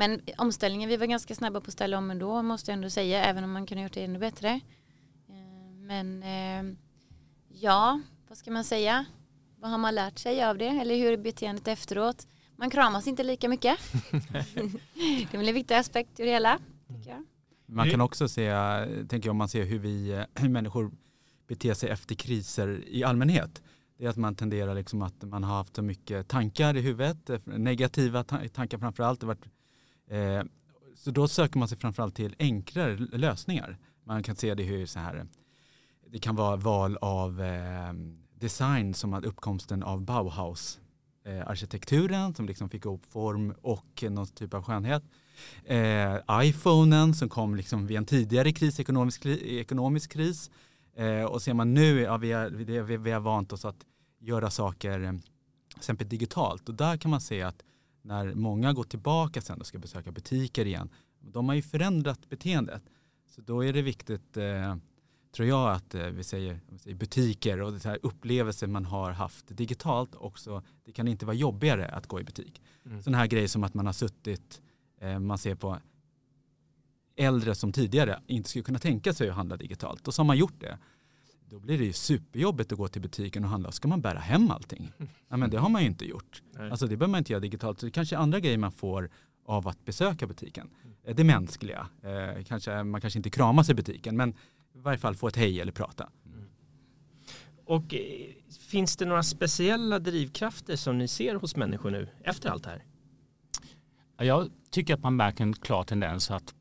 Mm. 0.00 0.20
Men 0.20 0.20
omställningen, 0.38 0.88
vi 0.88 0.96
var 0.96 1.06
ganska 1.06 1.34
snabba 1.34 1.60
på 1.60 1.66
att 1.66 1.72
ställa 1.72 1.98
om 1.98 2.10
ändå 2.10 2.42
måste 2.42 2.70
jag 2.70 2.76
ändå 2.76 2.90
säga, 2.90 3.24
även 3.24 3.44
om 3.44 3.52
man 3.52 3.66
kunde 3.66 3.82
gjort 3.82 3.92
det 3.92 4.04
ännu 4.04 4.18
bättre. 4.18 4.60
Eh, 5.28 5.74
men 5.76 6.22
eh, 6.22 6.76
ja, 7.48 8.00
vad 8.28 8.38
ska 8.38 8.50
man 8.50 8.64
säga? 8.64 9.04
Vad 9.56 9.70
har 9.70 9.78
man 9.78 9.94
lärt 9.94 10.18
sig 10.18 10.44
av 10.44 10.58
det? 10.58 10.68
Eller 10.68 10.96
hur 10.96 11.12
är 11.12 11.16
beteendet 11.16 11.68
efteråt? 11.68 12.26
Man 12.56 12.70
kramas 12.70 13.06
inte 13.06 13.22
lika 13.22 13.48
mycket. 13.48 13.78
det 14.10 15.32
är 15.32 15.38
väl 15.38 15.48
en 15.48 15.54
viktig 15.54 15.74
aspekt 15.74 16.20
i 16.20 16.22
det 16.22 16.30
hela. 16.30 16.58
Man 17.66 17.90
kan 17.90 18.00
också 18.00 18.28
se, 18.28 18.52
tänker 19.08 19.28
jag, 19.28 19.30
om 19.30 19.36
man 19.36 19.48
ser 19.48 19.64
hur 19.64 19.78
vi, 19.78 20.24
hur 20.34 20.48
människor 20.48 20.90
beter 21.48 21.74
sig 21.74 21.90
efter 21.90 22.14
kriser 22.14 22.84
i 22.86 23.04
allmänhet. 23.04 23.62
Det 23.98 24.06
är 24.06 24.10
att 24.10 24.16
man 24.16 24.34
tenderar 24.34 24.74
liksom 24.74 25.02
att 25.02 25.22
man 25.22 25.44
har 25.44 25.56
haft 25.56 25.76
så 25.76 25.82
mycket 25.82 26.28
tankar 26.28 26.76
i 26.76 26.80
huvudet, 26.80 27.46
negativa 27.46 28.24
tankar 28.24 28.78
framför 28.78 29.02
allt. 29.02 29.22
Eh, 30.10 30.42
så 30.96 31.10
då 31.10 31.28
söker 31.28 31.58
man 31.58 31.68
sig 31.68 31.78
framförallt 31.78 32.14
till 32.14 32.36
enklare 32.38 32.96
lösningar. 32.96 33.78
Man 34.04 34.22
kan 34.22 34.36
se 34.36 34.54
det 34.54 34.62
hur 34.62 34.86
så 34.86 34.98
här, 34.98 35.26
det 36.10 36.18
kan 36.18 36.36
vara 36.36 36.56
val 36.56 36.96
av 37.00 37.42
eh, 37.42 37.92
design 38.34 38.94
som 38.94 39.14
att 39.14 39.24
uppkomsten 39.24 39.82
av 39.82 40.02
Bauhaus 40.02 40.80
eh, 41.24 41.46
arkitekturen 41.46 42.34
som 42.34 42.46
liksom 42.46 42.68
fick 42.70 42.84
ihop 42.84 43.06
form 43.06 43.54
och 43.62 44.04
någon 44.08 44.26
typ 44.26 44.54
av 44.54 44.62
skönhet. 44.62 45.02
Eh, 45.64 46.16
iPhonen 46.30 47.14
som 47.14 47.28
kom 47.28 47.54
liksom 47.54 47.86
vid 47.86 47.96
en 47.96 48.04
tidigare 48.04 48.52
kris, 48.52 48.80
ekonomisk, 48.80 49.26
ekonomisk 49.26 50.12
kris. 50.12 50.50
Eh, 50.96 51.24
och 51.24 51.42
ser 51.42 51.54
man 51.54 51.74
nu, 51.74 52.00
ja, 52.00 52.16
vi, 52.16 52.32
har, 52.32 52.48
vi, 52.50 52.96
vi 52.96 53.10
har 53.10 53.20
vant 53.20 53.52
oss 53.52 53.64
att 53.64 53.86
göra 54.20 54.50
saker 54.50 55.00
eh, 55.00 55.12
till 55.12 55.78
exempel 55.78 56.08
digitalt 56.08 56.68
och 56.68 56.74
där 56.74 56.96
kan 56.96 57.10
man 57.10 57.20
se 57.20 57.42
att 57.42 57.62
när 58.02 58.34
många 58.34 58.72
går 58.72 58.84
tillbaka 58.84 59.40
sen 59.40 59.60
och 59.60 59.66
ska 59.66 59.78
besöka 59.78 60.12
butiker 60.12 60.66
igen, 60.66 60.88
de 61.20 61.48
har 61.48 61.54
ju 61.54 61.62
förändrat 61.62 62.28
beteendet. 62.28 62.82
Så 63.26 63.40
då 63.40 63.64
är 63.64 63.72
det 63.72 63.82
viktigt, 63.82 64.36
eh, 64.36 64.76
tror 65.32 65.48
jag, 65.48 65.72
att 65.72 65.94
eh, 65.94 66.06
vi, 66.06 66.24
säger, 66.24 66.60
vi, 66.68 66.78
säger, 66.78 66.96
butiker 66.96 67.62
och 67.62 67.72
det 67.72 67.84
här 67.84 67.98
upplevelser 68.02 68.66
man 68.66 68.84
har 68.84 69.10
haft 69.10 69.56
digitalt 69.56 70.14
också, 70.14 70.62
det 70.84 70.92
kan 70.92 71.08
inte 71.08 71.26
vara 71.26 71.36
jobbigare 71.36 71.88
att 71.88 72.06
gå 72.06 72.20
i 72.20 72.24
butik. 72.24 72.62
Mm. 72.84 73.02
Sådana 73.02 73.18
här 73.18 73.26
grejer 73.26 73.48
som 73.48 73.64
att 73.64 73.74
man 73.74 73.86
har 73.86 73.92
suttit, 73.92 74.60
eh, 75.00 75.18
man 75.18 75.38
ser 75.38 75.54
på 75.54 75.78
äldre 77.16 77.54
som 77.54 77.72
tidigare 77.72 78.20
inte 78.26 78.50
skulle 78.50 78.62
kunna 78.62 78.78
tänka 78.78 79.14
sig 79.14 79.28
att 79.28 79.36
handla 79.36 79.56
digitalt 79.56 80.08
och 80.08 80.14
så 80.14 80.22
har 80.22 80.26
man 80.26 80.38
gjort 80.38 80.60
det. 80.60 80.78
Då 81.50 81.58
blir 81.58 81.78
det 81.78 81.84
ju 81.84 81.92
superjobbigt 81.92 82.72
att 82.72 82.78
gå 82.78 82.88
till 82.88 83.02
butiken 83.02 83.44
och 83.44 83.50
handla. 83.50 83.72
Ska 83.72 83.88
man 83.88 84.00
bära 84.00 84.18
hem 84.18 84.50
allting? 84.50 84.92
Ja, 85.28 85.36
men 85.36 85.50
det 85.50 85.58
har 85.58 85.68
man 85.68 85.82
ju 85.82 85.88
inte 85.88 86.04
gjort. 86.04 86.42
Nej. 86.52 86.70
Alltså 86.70 86.86
det 86.86 86.96
behöver 86.96 87.10
man 87.10 87.18
inte 87.18 87.32
göra 87.32 87.40
digitalt. 87.40 87.80
Så 87.80 87.86
det 87.86 87.92
kanske 87.92 88.16
är 88.16 88.20
andra 88.20 88.40
grejer 88.40 88.58
man 88.58 88.72
får 88.72 89.10
av 89.46 89.68
att 89.68 89.84
besöka 89.84 90.26
butiken. 90.26 90.70
Mm. 90.84 91.16
Det 91.16 91.24
mänskliga. 91.24 91.88
Eh, 92.02 92.44
kanske, 92.44 92.82
man 92.82 93.00
kanske 93.00 93.18
inte 93.18 93.30
kramas 93.30 93.70
i 93.70 93.74
butiken 93.74 94.16
men 94.16 94.30
i 94.74 94.78
varje 94.78 94.98
fall 94.98 95.14
få 95.14 95.28
ett 95.28 95.36
hej 95.36 95.60
eller 95.60 95.72
prata. 95.72 96.08
Mm. 96.26 96.44
Och 97.64 97.94
eh, 97.94 98.00
finns 98.68 98.96
det 98.96 99.04
några 99.04 99.22
speciella 99.22 99.98
drivkrafter 99.98 100.76
som 100.76 100.98
ni 100.98 101.08
ser 101.08 101.34
hos 101.34 101.56
människor 101.56 101.90
nu 101.90 102.08
efter 102.24 102.50
allt 102.50 102.64
det 102.64 102.70
här? 102.70 102.84
Jag 104.26 104.50
tycker 104.70 104.94
att 104.94 105.02
man 105.02 105.16
märker 105.16 105.44
en 105.44 105.52
klar 105.52 105.84
tendens 105.84 106.30
att 106.30 106.54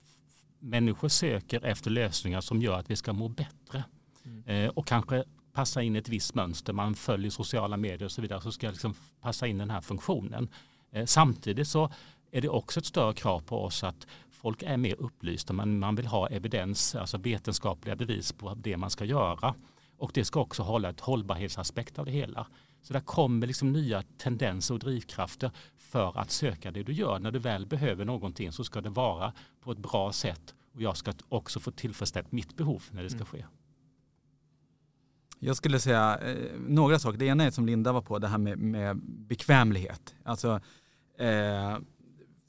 människor 0.60 1.08
söker 1.08 1.66
efter 1.66 1.92
lösningar 1.92 2.42
som 2.42 2.62
gör 2.62 2.80
att 2.80 2.90
vi 2.90 2.96
ska 2.96 3.14
må 3.14 3.28
bättre. 3.28 3.84
Mm. 4.30 4.66
Eh, 4.66 4.70
och 4.70 4.88
kanske 4.88 5.24
passa 5.54 5.82
in 5.82 5.96
ett 5.96 6.10
visst 6.10 6.36
mönster. 6.36 6.74
Man 6.74 6.96
följer 6.96 7.32
sociala 7.32 7.78
medier 7.78 8.04
och 8.04 8.12
så 8.12 8.22
vidare. 8.22 8.42
Så 8.42 8.52
ska 8.52 8.70
liksom 8.70 8.96
passa 9.22 9.48
in 9.48 9.58
den 9.58 9.70
här 9.70 9.82
funktionen. 9.82 10.50
Eh, 10.92 11.06
samtidigt 11.06 11.68
så 11.68 11.92
är 12.32 12.42
det 12.42 12.50
också 12.50 12.80
ett 12.80 12.86
större 12.86 13.14
krav 13.14 13.40
på 13.40 13.64
oss 13.64 13.84
att 13.84 14.08
folk 14.32 14.64
är 14.64 14.78
mer 14.78 14.96
upplysta. 15.00 15.54
Man, 15.54 15.80
man 15.80 15.96
vill 15.96 16.08
ha 16.08 16.28
evidens, 16.28 16.96
alltså 16.96 17.18
vetenskapliga 17.18 17.96
bevis 17.96 18.32
på 18.32 18.54
det 18.54 18.78
man 18.78 18.90
ska 18.90 19.06
göra. 19.06 19.56
Och 19.98 20.12
det 20.14 20.26
ska 20.26 20.40
också 20.40 20.64
hålla 20.64 20.90
ett 20.90 21.00
hållbarhetsaspekt 21.00 22.00
av 22.00 22.06
det 22.06 22.12
hela. 22.12 22.48
Så 22.82 22.94
där 22.94 23.00
kommer 23.00 23.48
liksom 23.48 23.72
nya 23.72 24.04
tendenser 24.18 24.74
och 24.74 24.80
drivkrafter 24.80 25.52
för 25.78 26.18
att 26.18 26.32
söka 26.32 26.72
det 26.72 26.84
du 26.84 26.94
gör. 26.94 27.20
När 27.20 27.32
du 27.32 27.40
väl 27.40 27.66
behöver 27.66 28.06
någonting 28.06 28.52
så 28.52 28.64
ska 28.64 28.82
det 28.82 28.90
vara 28.90 29.34
på 29.62 29.72
ett 29.72 29.78
bra 29.78 30.12
sätt 30.12 30.56
och 30.74 30.82
jag 30.82 30.98
ska 30.98 31.14
också 31.30 31.60
få 31.60 31.72
tillfredsställt 31.72 32.32
mitt 32.32 32.58
behov 32.58 32.84
när 32.92 33.04
det 33.04 33.10
ska 33.10 33.18
mm. 33.18 33.46
Jag 35.40 35.56
skulle 35.56 35.80
säga 35.80 36.18
eh, 36.18 36.60
några 36.68 37.00
saker. 37.00 37.18
Det 37.18 37.26
ena 37.26 37.44
är 37.44 37.52
som 37.52 37.66
Linda 37.66 37.92
var 37.92 38.02
på, 38.02 38.20
det 38.20 38.28
här 38.28 38.38
med, 38.38 38.58
med 38.58 38.98
bekvämlighet. 39.04 40.16
Alltså, 40.24 40.62
eh, 41.20 41.78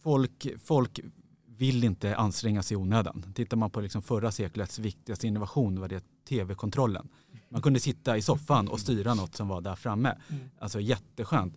folk, 0.02 0.46
folk 0.64 1.00
vill 1.46 1.84
inte 1.84 2.16
anstränga 2.16 2.62
sig 2.62 2.74
i 2.74 2.78
onödan. 2.78 3.32
Tittar 3.34 3.56
man 3.56 3.70
på 3.70 3.80
liksom 3.80 4.02
förra 4.02 4.30
seklets 4.30 4.78
viktigaste 4.78 5.26
innovation 5.26 5.80
var 5.80 5.88
det 5.88 6.04
tv-kontrollen. 6.28 7.08
Man 7.48 7.62
kunde 7.62 7.80
sitta 7.80 8.16
i 8.16 8.22
soffan 8.22 8.68
och 8.68 8.80
styra 8.80 9.14
något 9.14 9.34
som 9.34 9.48
var 9.48 9.60
där 9.60 9.74
framme. 9.74 10.16
Mm. 10.28 10.50
Alltså 10.58 10.80
jätteskönt. 10.80 11.54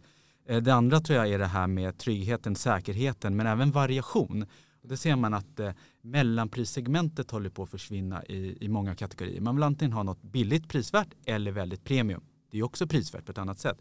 Eh, 0.47 0.61
det 0.61 0.73
andra 0.73 0.99
tror 0.99 1.17
jag 1.17 1.29
är 1.29 1.39
det 1.39 1.45
här 1.45 1.67
med 1.67 1.97
tryggheten, 1.97 2.55
säkerheten 2.55 3.35
men 3.35 3.47
även 3.47 3.71
variation. 3.71 4.45
Där 4.83 4.89
det 4.89 4.97
ser 4.97 5.15
man 5.15 5.33
att 5.33 5.59
eh, 5.59 5.71
mellanprissegmentet 6.01 7.31
håller 7.31 7.49
på 7.49 7.63
att 7.63 7.69
försvinna 7.69 8.25
i, 8.25 8.65
i 8.65 8.67
många 8.67 8.95
kategorier. 8.95 9.41
Man 9.41 9.55
vill 9.55 9.63
antingen 9.63 9.93
ha 9.93 10.03
något 10.03 10.21
billigt 10.21 10.69
prisvärt 10.69 11.13
eller 11.25 11.51
väldigt 11.51 11.83
premium. 11.83 12.23
Det 12.51 12.57
är 12.57 12.63
också 12.63 12.87
prisvärt 12.87 13.25
på 13.25 13.31
ett 13.31 13.37
annat 13.37 13.59
sätt. 13.59 13.77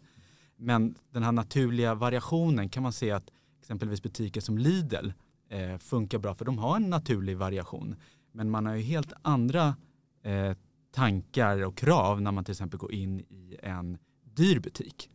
Men 0.55 0.95
den 1.11 1.23
här 1.23 1.31
naturliga 1.31 1.95
variationen 1.95 2.69
kan 2.69 2.83
man 2.83 2.93
se 2.93 3.11
att 3.11 3.29
exempelvis 3.59 4.03
butiker 4.03 4.41
som 4.41 4.57
Lidl 4.57 5.09
eh, 5.49 5.77
funkar 5.77 6.17
bra 6.17 6.35
för 6.35 6.45
de 6.45 6.57
har 6.57 6.75
en 6.75 6.89
naturlig 6.89 7.37
variation. 7.37 7.95
Men 8.31 8.49
man 8.49 8.65
har 8.65 8.75
ju 8.75 8.81
helt 8.81 9.13
andra 9.21 9.75
eh, 10.23 10.57
tankar 10.91 11.65
och 11.65 11.77
krav 11.77 12.21
när 12.21 12.31
man 12.31 12.43
till 12.43 12.51
exempel 12.51 12.79
går 12.79 12.91
in 12.91 13.19
i 13.19 13.57
en 13.63 13.97
dyr 14.23 14.59
butik. 14.59 15.09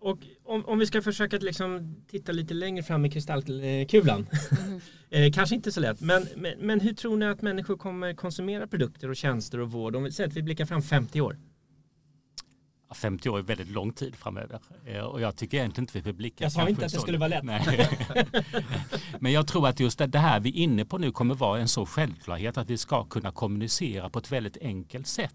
Och 0.00 0.18
om, 0.44 0.64
om 0.64 0.78
vi 0.78 0.86
ska 0.86 1.02
försöka 1.02 1.36
liksom 1.36 1.96
titta 2.06 2.32
lite 2.32 2.54
längre 2.54 2.82
fram 2.82 3.04
i 3.04 3.10
kristallkulan. 3.10 4.26
Mm. 4.58 4.80
eh, 5.10 5.32
kanske 5.32 5.54
inte 5.54 5.72
så 5.72 5.80
lätt, 5.80 6.00
men, 6.00 6.28
men, 6.36 6.58
men, 6.58 6.80
hur 6.80 6.92
tror 6.92 7.16
ni 7.16 7.26
att 7.26 7.42
människor 7.42 7.76
kommer 7.76 8.14
konsumera 8.14 8.66
produkter 8.66 9.08
och 9.10 9.16
tjänster 9.16 9.60
och 9.60 9.72
vård? 9.72 9.96
Om 9.96 10.04
vi 10.04 10.12
säger 10.12 10.28
att 10.28 10.36
vi 10.36 10.42
blickar 10.42 10.66
fram 10.66 10.82
50 10.82 11.20
år. 11.20 11.38
50 12.94 13.28
år 13.28 13.38
är 13.38 13.42
väldigt 13.42 13.70
lång 13.70 13.92
tid 13.92 14.16
framöver 14.16 14.60
eh, 14.86 15.00
och 15.00 15.20
jag 15.20 15.36
tycker 15.36 15.58
egentligen 15.58 15.82
inte 15.82 15.98
vi 15.98 16.02
blir 16.02 16.12
blicka. 16.12 16.44
Jag 16.44 16.52
sa 16.52 16.68
inte 16.68 16.86
att 16.86 16.92
det 16.92 17.00
skulle 17.00 17.18
vara 17.18 17.28
lätt. 17.28 17.44
Nej. 17.44 17.88
Men 19.20 19.32
jag 19.32 19.46
tror 19.46 19.68
att 19.68 19.80
just 19.80 19.98
det 19.98 20.18
här 20.18 20.40
vi 20.40 20.48
är 20.48 20.54
inne 20.54 20.84
på 20.84 20.98
nu 20.98 21.12
kommer 21.12 21.34
vara 21.34 21.60
en 21.60 21.68
så 21.68 21.86
självklarhet 21.86 22.58
att 22.58 22.70
vi 22.70 22.78
ska 22.78 23.04
kunna 23.04 23.32
kommunicera 23.32 24.10
på 24.10 24.18
ett 24.18 24.32
väldigt 24.32 24.56
enkelt 24.60 25.06
sätt. 25.06 25.34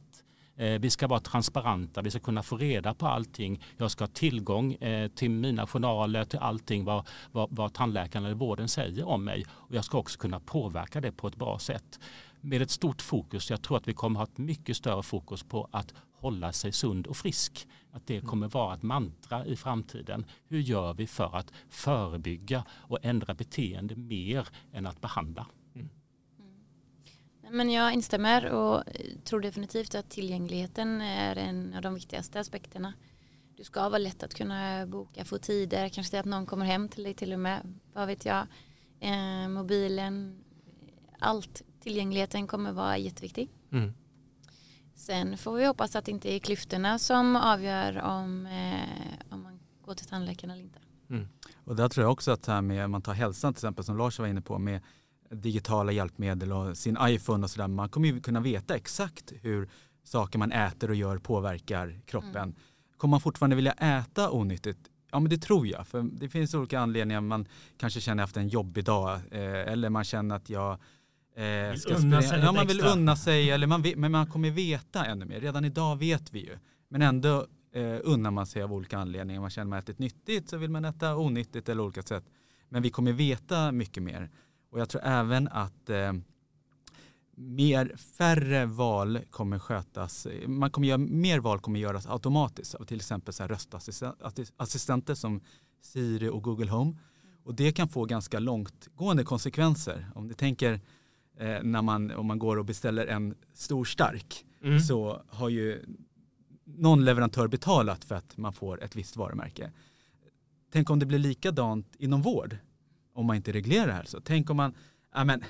Eh, 0.55 0.79
vi 0.79 0.89
ska 0.89 1.07
vara 1.07 1.19
transparenta, 1.19 2.01
vi 2.01 2.11
ska 2.11 2.19
kunna 2.19 2.43
få 2.43 2.57
reda 2.57 2.93
på 2.93 3.07
allting. 3.07 3.63
Jag 3.77 3.91
ska 3.91 4.03
ha 4.03 4.09
tillgång 4.09 4.73
eh, 4.73 5.07
till 5.07 5.29
mina 5.29 5.67
journaler, 5.67 6.25
till 6.25 6.39
allting 6.39 6.85
vad, 6.85 7.07
vad, 7.31 7.47
vad 7.51 7.73
tandläkaren 7.73 8.25
eller 8.25 8.35
vården 8.35 8.67
säger 8.67 9.07
om 9.07 9.23
mig. 9.23 9.45
Och 9.49 9.75
jag 9.75 9.85
ska 9.85 9.97
också 9.97 10.19
kunna 10.19 10.39
påverka 10.39 11.01
det 11.01 11.11
på 11.11 11.27
ett 11.27 11.35
bra 11.35 11.59
sätt. 11.59 11.99
Med 12.41 12.61
ett 12.61 12.71
stort 12.71 13.01
fokus, 13.01 13.49
jag 13.49 13.61
tror 13.61 13.77
att 13.77 13.87
vi 13.87 13.93
kommer 13.93 14.19
ha 14.19 14.23
ett 14.23 14.37
mycket 14.37 14.77
större 14.77 15.03
fokus 15.03 15.43
på 15.43 15.69
att 15.71 15.93
hålla 16.13 16.51
sig 16.51 16.71
sund 16.71 17.07
och 17.07 17.17
frisk. 17.17 17.67
Att 17.91 18.07
det 18.07 18.21
kommer 18.21 18.47
vara 18.47 18.73
ett 18.73 18.83
mantra 18.83 19.45
i 19.45 19.55
framtiden. 19.55 20.25
Hur 20.47 20.59
gör 20.59 20.93
vi 20.93 21.07
för 21.07 21.35
att 21.35 21.53
förebygga 21.69 22.65
och 22.71 22.99
ändra 23.01 23.33
beteende 23.33 23.95
mer 23.95 24.47
än 24.73 24.85
att 24.85 25.01
behandla? 25.01 25.45
Men 27.51 27.69
jag 27.69 27.93
instämmer 27.93 28.49
och 28.49 28.83
tror 29.23 29.41
definitivt 29.41 29.95
att 29.95 30.09
tillgängligheten 30.09 31.01
är 31.01 31.35
en 31.35 31.73
av 31.73 31.81
de 31.81 31.93
viktigaste 31.93 32.39
aspekterna. 32.39 32.93
Du 33.57 33.63
ska 33.63 33.89
vara 33.89 33.97
lätt 33.97 34.23
att 34.23 34.33
kunna 34.33 34.87
boka, 34.87 35.25
få 35.25 35.37
tider, 35.37 35.89
kanske 35.89 36.19
att 36.19 36.25
någon 36.25 36.45
kommer 36.45 36.65
hem 36.65 36.89
till 36.89 37.03
dig 37.03 37.13
till 37.13 37.33
och 37.33 37.39
med. 37.39 37.79
Vad 37.93 38.07
vet 38.07 38.25
jag. 38.25 38.47
Eh, 38.99 39.47
mobilen, 39.47 40.43
allt. 41.19 41.61
Tillgängligheten 41.79 42.47
kommer 42.47 42.71
vara 42.71 42.97
jätteviktig. 42.97 43.49
Mm. 43.71 43.93
Sen 44.95 45.37
får 45.37 45.55
vi 45.55 45.65
hoppas 45.65 45.95
att 45.95 46.05
det 46.05 46.11
inte 46.11 46.33
är 46.33 46.39
klyftorna 46.39 46.99
som 46.99 47.35
avgör 47.35 48.01
om, 48.01 48.45
eh, 48.45 49.33
om 49.33 49.43
man 49.43 49.59
går 49.85 49.93
till 49.93 50.07
tandläkaren 50.07 50.51
eller 50.51 50.63
inte. 50.63 50.79
Mm. 51.09 51.27
Och 51.63 51.75
där 51.75 51.89
tror 51.89 52.03
jag 52.03 52.11
också 52.11 52.31
att 52.31 52.45
här 52.45 52.61
med, 52.61 52.89
man 52.89 53.01
tar 53.01 53.13
hälsan 53.13 53.53
till 53.53 53.57
exempel 53.57 53.85
som 53.85 53.97
Lars 53.97 54.19
var 54.19 54.27
inne 54.27 54.41
på 54.41 54.59
med 54.59 54.81
digitala 55.33 55.91
hjälpmedel 55.91 56.51
och 56.51 56.77
sin 56.77 56.97
iPhone 57.01 57.43
och 57.43 57.49
sådär. 57.49 57.67
Man 57.67 57.89
kommer 57.89 58.07
ju 58.07 58.21
kunna 58.21 58.39
veta 58.39 58.75
exakt 58.75 59.33
hur 59.41 59.69
saker 60.03 60.39
man 60.39 60.51
äter 60.51 60.89
och 60.89 60.95
gör 60.95 61.17
påverkar 61.17 61.99
kroppen. 62.05 62.35
Mm. 62.35 62.55
Kommer 62.97 63.11
man 63.11 63.21
fortfarande 63.21 63.55
vilja 63.55 63.71
äta 63.71 64.31
onyttigt? 64.31 64.79
Ja 65.11 65.19
men 65.19 65.29
det 65.29 65.37
tror 65.37 65.67
jag. 65.67 65.87
För 65.87 66.01
det 66.01 66.29
finns 66.29 66.53
olika 66.53 66.79
anledningar. 66.79 67.21
Man 67.21 67.47
kanske 67.77 68.01
känner 68.01 68.23
efter 68.23 68.41
en 68.41 68.47
jobbig 68.47 68.85
dag 68.85 69.19
eh, 69.31 69.71
eller 69.71 69.89
man 69.89 70.03
känner 70.03 70.35
att 70.35 70.49
jag 70.49 70.71
eh, 71.35 71.75
ska 71.75 71.95
unna 71.95 72.21
sig 72.21 72.39
ja, 72.39 72.51
man 72.51 72.67
vill 72.67 72.81
unna 72.81 73.15
sig 73.15 73.51
eller 73.51 73.67
man 73.67 73.81
vet, 73.81 73.97
men 73.97 74.11
man 74.11 74.27
kommer 74.27 74.51
veta 74.51 75.05
ännu 75.05 75.25
mer. 75.25 75.39
Redan 75.39 75.65
idag 75.65 75.95
vet 75.95 76.33
vi 76.33 76.39
ju. 76.39 76.57
Men 76.89 77.01
ändå 77.01 77.47
eh, 77.73 77.99
unnar 78.03 78.31
man 78.31 78.45
sig 78.45 78.63
av 78.63 78.73
olika 78.73 78.97
anledningar. 78.97 79.41
Man 79.41 79.49
känner 79.49 79.69
man 79.69 79.79
ätit 79.79 79.99
nyttigt 79.99 80.49
så 80.49 80.57
vill 80.57 80.69
man 80.69 80.85
äta 80.85 81.15
onyttigt 81.15 81.69
eller 81.69 81.83
olika 81.83 82.03
sätt. 82.03 82.23
Men 82.69 82.81
vi 82.81 82.89
kommer 82.89 83.11
veta 83.11 83.71
mycket 83.71 84.03
mer. 84.03 84.29
Och 84.73 84.79
jag 84.79 84.89
tror 84.89 85.01
även 85.03 85.47
att 85.47 85.89
eh, 85.89 86.13
mer, 87.35 87.95
färre 88.17 88.65
val 88.65 89.19
kommer 89.29 89.59
skötas, 89.59 90.27
man 90.47 90.71
kommer 90.71 90.87
göra, 90.87 90.97
mer 90.97 91.39
val 91.39 91.59
kommer 91.59 91.79
göras 91.79 92.07
automatiskt 92.07 92.75
av 92.75 92.85
till 92.85 92.97
exempel 92.97 93.33
så 93.33 93.43
här 93.43 93.47
röstassistenter 93.47 95.15
som 95.15 95.41
Siri 95.81 96.29
och 96.29 96.43
Google 96.43 96.71
Home. 96.71 96.97
Och 97.43 97.55
det 97.55 97.71
kan 97.71 97.89
få 97.89 98.05
ganska 98.05 98.39
långtgående 98.39 99.23
konsekvenser. 99.23 100.07
Om 100.15 100.27
ni 100.27 100.33
tänker 100.33 100.73
eh, 101.37 101.63
när 101.63 101.81
man, 101.81 102.11
om 102.11 102.25
man 102.25 102.39
går 102.39 102.57
och 102.57 102.65
beställer 102.65 103.07
en 103.07 103.35
stor 103.53 103.85
stark 103.85 104.45
mm. 104.63 104.79
så 104.79 105.21
har 105.27 105.49
ju 105.49 105.85
någon 106.65 107.05
leverantör 107.05 107.47
betalat 107.47 108.05
för 108.05 108.15
att 108.15 108.37
man 108.37 108.53
får 108.53 108.83
ett 108.83 108.95
visst 108.95 109.17
varumärke. 109.17 109.71
Tänk 110.71 110.89
om 110.89 110.99
det 110.99 111.05
blir 111.05 111.19
likadant 111.19 111.95
inom 111.97 112.21
vård 112.21 112.57
om 113.13 113.25
man 113.25 113.35
inte 113.35 113.51
reglerar 113.51 113.87
det 113.87 113.93
här. 113.93 114.03
Så 114.03 114.21
tänk 114.21 114.49
om 114.49 114.57
man, 114.57 114.73
ja 115.13 115.23
men 115.23 115.43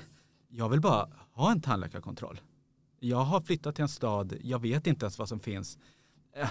jag 0.48 0.68
vill 0.68 0.80
bara 0.80 1.08
ha 1.32 1.52
en 1.52 1.60
tandläkarkontroll. 1.60 2.40
Jag 3.00 3.24
har 3.24 3.40
flyttat 3.40 3.74
till 3.74 3.82
en 3.82 3.88
stad, 3.88 4.34
jag 4.42 4.58
vet 4.58 4.86
inte 4.86 5.04
ens 5.04 5.18
vad 5.18 5.28
som 5.28 5.40
finns. 5.40 5.78
Eh, 6.36 6.48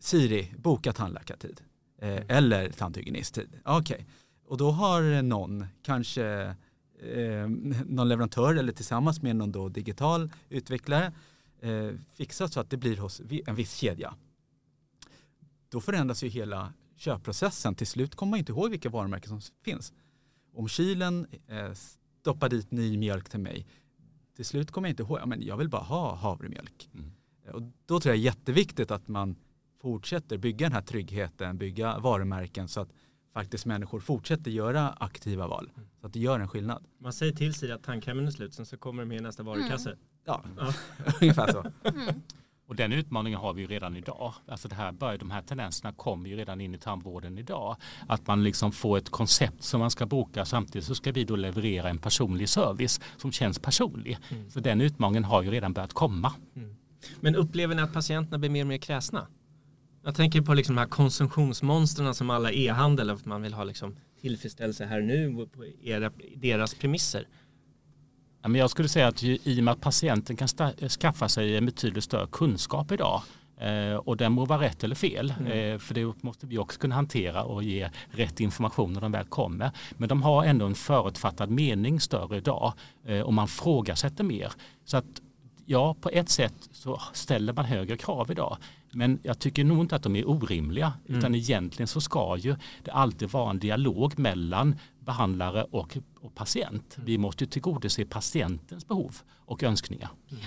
Siri, 0.00 0.54
boka 0.58 0.92
tandläkartid. 0.92 1.60
Eh, 1.98 2.08
mm. 2.08 2.24
eller 2.28 2.70
tandhygienisttid. 2.70 3.48
Okej, 3.64 3.94
okay. 3.94 4.06
och 4.44 4.56
då 4.56 4.70
har 4.70 5.22
någon, 5.22 5.66
kanske 5.82 6.54
eh, 7.02 7.48
någon 7.86 8.08
leverantör 8.08 8.54
eller 8.54 8.72
tillsammans 8.72 9.22
med 9.22 9.36
någon 9.36 9.52
då 9.52 9.68
digital 9.68 10.30
utvecklare 10.48 11.12
eh, 11.60 11.90
fixat 12.14 12.52
så 12.52 12.60
att 12.60 12.70
det 12.70 12.76
blir 12.76 12.96
hos 12.96 13.20
en 13.46 13.54
viss 13.54 13.74
kedja. 13.74 14.14
Då 15.68 15.80
förändras 15.80 16.22
ju 16.22 16.28
hela 16.28 16.72
köpprocessen. 16.96 17.74
Till 17.74 17.86
slut 17.86 18.14
kommer 18.14 18.30
man 18.30 18.38
inte 18.38 18.52
ihåg 18.52 18.70
vilka 18.70 18.88
varumärken 18.88 19.28
som 19.28 19.40
finns 19.62 19.92
om 20.58 20.68
kylen 20.68 21.26
eh, 21.46 21.72
stoppar 22.20 22.48
dit 22.48 22.70
ny 22.70 22.98
mjölk 22.98 23.28
till 23.28 23.40
mig, 23.40 23.66
till 24.36 24.44
slut 24.44 24.70
kommer 24.70 24.88
jag 24.88 24.92
inte 24.92 25.02
ihåg, 25.02 25.20
men 25.26 25.42
jag 25.42 25.56
vill 25.56 25.68
bara 25.68 25.82
ha 25.82 26.14
havremjölk. 26.14 26.90
Mm. 26.94 27.12
Eh, 27.44 27.52
och 27.52 27.62
då 27.62 28.00
tror 28.00 28.14
jag 28.14 28.18
det 28.18 28.22
är 28.22 28.24
jätteviktigt 28.24 28.90
att 28.90 29.08
man 29.08 29.36
fortsätter 29.80 30.38
bygga 30.38 30.66
den 30.66 30.72
här 30.72 30.82
tryggheten, 30.82 31.58
bygga 31.58 31.98
varumärken 31.98 32.68
så 32.68 32.80
att 32.80 32.88
faktiskt 33.32 33.66
människor 33.66 34.00
fortsätter 34.00 34.50
göra 34.50 34.90
aktiva 34.90 35.46
val. 35.46 35.70
Mm. 35.76 35.88
Så 36.00 36.06
att 36.06 36.12
det 36.12 36.20
gör 36.20 36.40
en 36.40 36.48
skillnad. 36.48 36.84
Man 36.98 37.12
säger 37.12 37.32
till 37.32 37.54
sig 37.54 37.72
att 37.72 37.82
tandkrämen 37.82 38.26
är 38.26 38.30
slut, 38.30 38.54
sen 38.54 38.66
så 38.66 38.76
kommer 38.76 39.02
det 39.02 39.08
med 39.08 39.18
i 39.18 39.20
nästa 39.20 39.42
varukasse. 39.42 39.90
Mm. 39.90 40.00
Ja, 40.24 40.42
ja. 40.56 40.72
ungefär 41.20 41.52
så. 41.52 41.64
Mm. 41.84 42.22
Och 42.68 42.76
den 42.76 42.92
utmaningen 42.92 43.38
har 43.38 43.52
vi 43.52 43.62
ju 43.62 43.68
redan 43.68 43.96
idag. 43.96 44.34
Alltså 44.48 44.68
det 44.68 44.74
här 44.74 44.92
bör, 44.92 45.18
de 45.18 45.30
här 45.30 45.42
tendenserna 45.42 45.92
kommer 45.92 46.28
ju 46.28 46.36
redan 46.36 46.60
in 46.60 46.74
i 46.74 46.78
tandvården 46.78 47.38
idag. 47.38 47.76
Att 48.06 48.26
man 48.26 48.44
liksom 48.44 48.72
får 48.72 48.98
ett 48.98 49.10
koncept 49.10 49.62
som 49.62 49.80
man 49.80 49.90
ska 49.90 50.06
boka 50.06 50.44
samtidigt 50.44 50.86
så 50.86 50.94
ska 50.94 51.12
vi 51.12 51.24
då 51.24 51.36
leverera 51.36 51.88
en 51.88 51.98
personlig 51.98 52.48
service 52.48 53.00
som 53.16 53.32
känns 53.32 53.58
personlig. 53.58 54.18
Mm. 54.30 54.50
Så 54.50 54.60
den 54.60 54.80
utmaningen 54.80 55.24
har 55.24 55.42
ju 55.42 55.50
redan 55.50 55.72
börjat 55.72 55.92
komma. 55.92 56.32
Mm. 56.56 56.76
Men 57.20 57.36
upplever 57.36 57.74
ni 57.74 57.82
att 57.82 57.92
patienterna 57.92 58.38
blir 58.38 58.50
mer 58.50 58.62
och 58.62 58.68
mer 58.68 58.78
kräsna? 58.78 59.26
Jag 60.04 60.14
tänker 60.14 60.40
på 60.42 60.54
liksom 60.54 60.74
de 60.74 60.80
här 60.80 60.88
konsumtionsmonstren 60.88 62.14
som 62.14 62.30
alla 62.30 62.52
e-handel, 62.52 63.10
att 63.10 63.24
man 63.24 63.42
vill 63.42 63.54
ha 63.54 63.64
liksom 63.64 63.96
tillfredsställelse 64.20 64.84
här 64.84 65.00
nu 65.00 65.46
på 65.46 65.64
era, 65.82 66.12
deras 66.36 66.74
premisser. 66.74 67.28
Men 68.48 68.60
jag 68.60 68.70
skulle 68.70 68.88
säga 68.88 69.08
att 69.08 69.22
i 69.22 69.60
och 69.60 69.64
med 69.64 69.72
att 69.72 69.80
patienten 69.80 70.36
kan 70.36 70.48
skaffa 71.00 71.28
sig 71.28 71.56
en 71.56 71.66
betydligt 71.66 72.04
större 72.04 72.26
kunskap 72.32 72.92
idag 72.92 73.22
eh, 73.60 73.94
och 73.94 74.16
den 74.16 74.32
må 74.32 74.44
vara 74.44 74.60
rätt 74.60 74.84
eller 74.84 74.94
fel, 74.94 75.34
mm. 75.40 75.52
Eh, 75.52 75.78
för 75.78 75.94
det 75.94 76.22
måste 76.22 76.46
vi 76.46 76.58
också 76.58 76.80
kunna 76.80 76.94
hantera 76.94 77.44
och 77.44 77.62
ge 77.62 77.90
rätt 78.10 78.40
information 78.40 78.92
när 78.92 79.00
de 79.00 79.12
väl 79.12 79.24
kommer. 79.24 79.70
Men 79.90 80.08
de 80.08 80.22
har 80.22 80.44
ändå 80.44 80.66
en 80.66 80.74
förutfattad 80.74 81.50
mening 81.50 82.00
större 82.00 82.36
idag 82.36 82.72
eh, 83.04 83.20
och 83.20 83.34
man 83.34 83.48
frågasätter 83.48 84.24
mer. 84.24 84.52
Så 84.84 84.96
att 84.96 85.22
ja, 85.66 85.94
på 86.00 86.08
ett 86.08 86.28
sätt 86.28 86.68
så 86.72 87.00
ställer 87.12 87.52
man 87.52 87.64
högre 87.64 87.96
krav 87.96 88.30
idag. 88.30 88.56
Men 88.92 89.18
jag 89.22 89.38
tycker 89.38 89.64
nog 89.64 89.80
inte 89.80 89.96
att 89.96 90.02
de 90.02 90.16
är 90.16 90.28
orimliga. 90.28 90.92
Mm. 91.08 91.18
Utan 91.18 91.34
egentligen 91.34 91.88
så 91.88 92.00
ska 92.00 92.36
ju 92.36 92.56
det 92.84 92.90
alltid 92.90 93.30
vara 93.30 93.50
en 93.50 93.58
dialog 93.58 94.18
mellan 94.18 94.76
behandlare 95.08 95.64
och, 95.64 95.98
och 96.20 96.34
patient. 96.34 96.96
Mm. 96.96 97.06
Vi 97.06 97.18
måste 97.18 97.46
tillgodose 97.46 98.04
patientens 98.04 98.88
behov 98.88 99.16
och 99.46 99.62
önskningar. 99.62 100.10
Mm. 100.30 100.42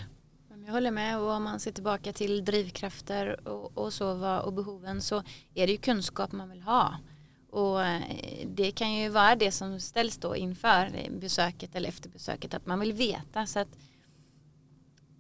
Jag 0.66 0.74
håller 0.74 0.92
med 0.92 1.20
och 1.20 1.30
om 1.32 1.44
man 1.44 1.60
ser 1.60 1.72
tillbaka 1.72 2.14
till 2.14 2.46
drivkrafter 2.46 3.48
och, 3.48 3.78
och, 3.78 3.94
så 3.94 4.26
och 4.42 4.54
behoven 4.54 5.02
så 5.02 5.24
är 5.54 5.68
det 5.68 5.72
ju 5.72 5.78
kunskap 5.78 6.32
man 6.32 6.50
vill 6.50 6.62
ha. 6.62 6.96
Och 7.50 7.84
eh, 7.86 8.02
det 8.46 8.72
kan 8.72 8.94
ju 8.94 9.10
vara 9.10 9.36
det 9.36 9.52
som 9.52 9.80
ställs 9.80 10.18
då 10.18 10.36
inför 10.36 11.10
besöket 11.20 11.76
eller 11.76 11.90
efter 11.90 12.10
besöket 12.10 12.54
att 12.54 12.66
man 12.66 12.80
vill 12.80 12.94
veta. 12.94 13.46
Så 13.46 13.60
att, 13.60 13.78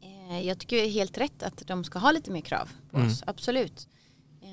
eh, 0.01 0.48
jag 0.48 0.60
tycker 0.60 0.75
det 0.75 0.86
är 0.86 0.91
helt 0.91 1.17
rätt 1.17 1.43
att 1.43 1.67
de 1.67 1.83
ska 1.83 2.00
ha 2.00 2.12
lite 2.12 2.31
mer 2.31 2.41
krav 2.41 2.69
på 2.91 2.98
mm. 2.98 3.07
oss, 3.07 3.24
absolut. 3.27 3.88
Eh, 4.41 4.50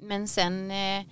men 0.00 0.28
sen 0.28 0.70
eh, 0.70 1.06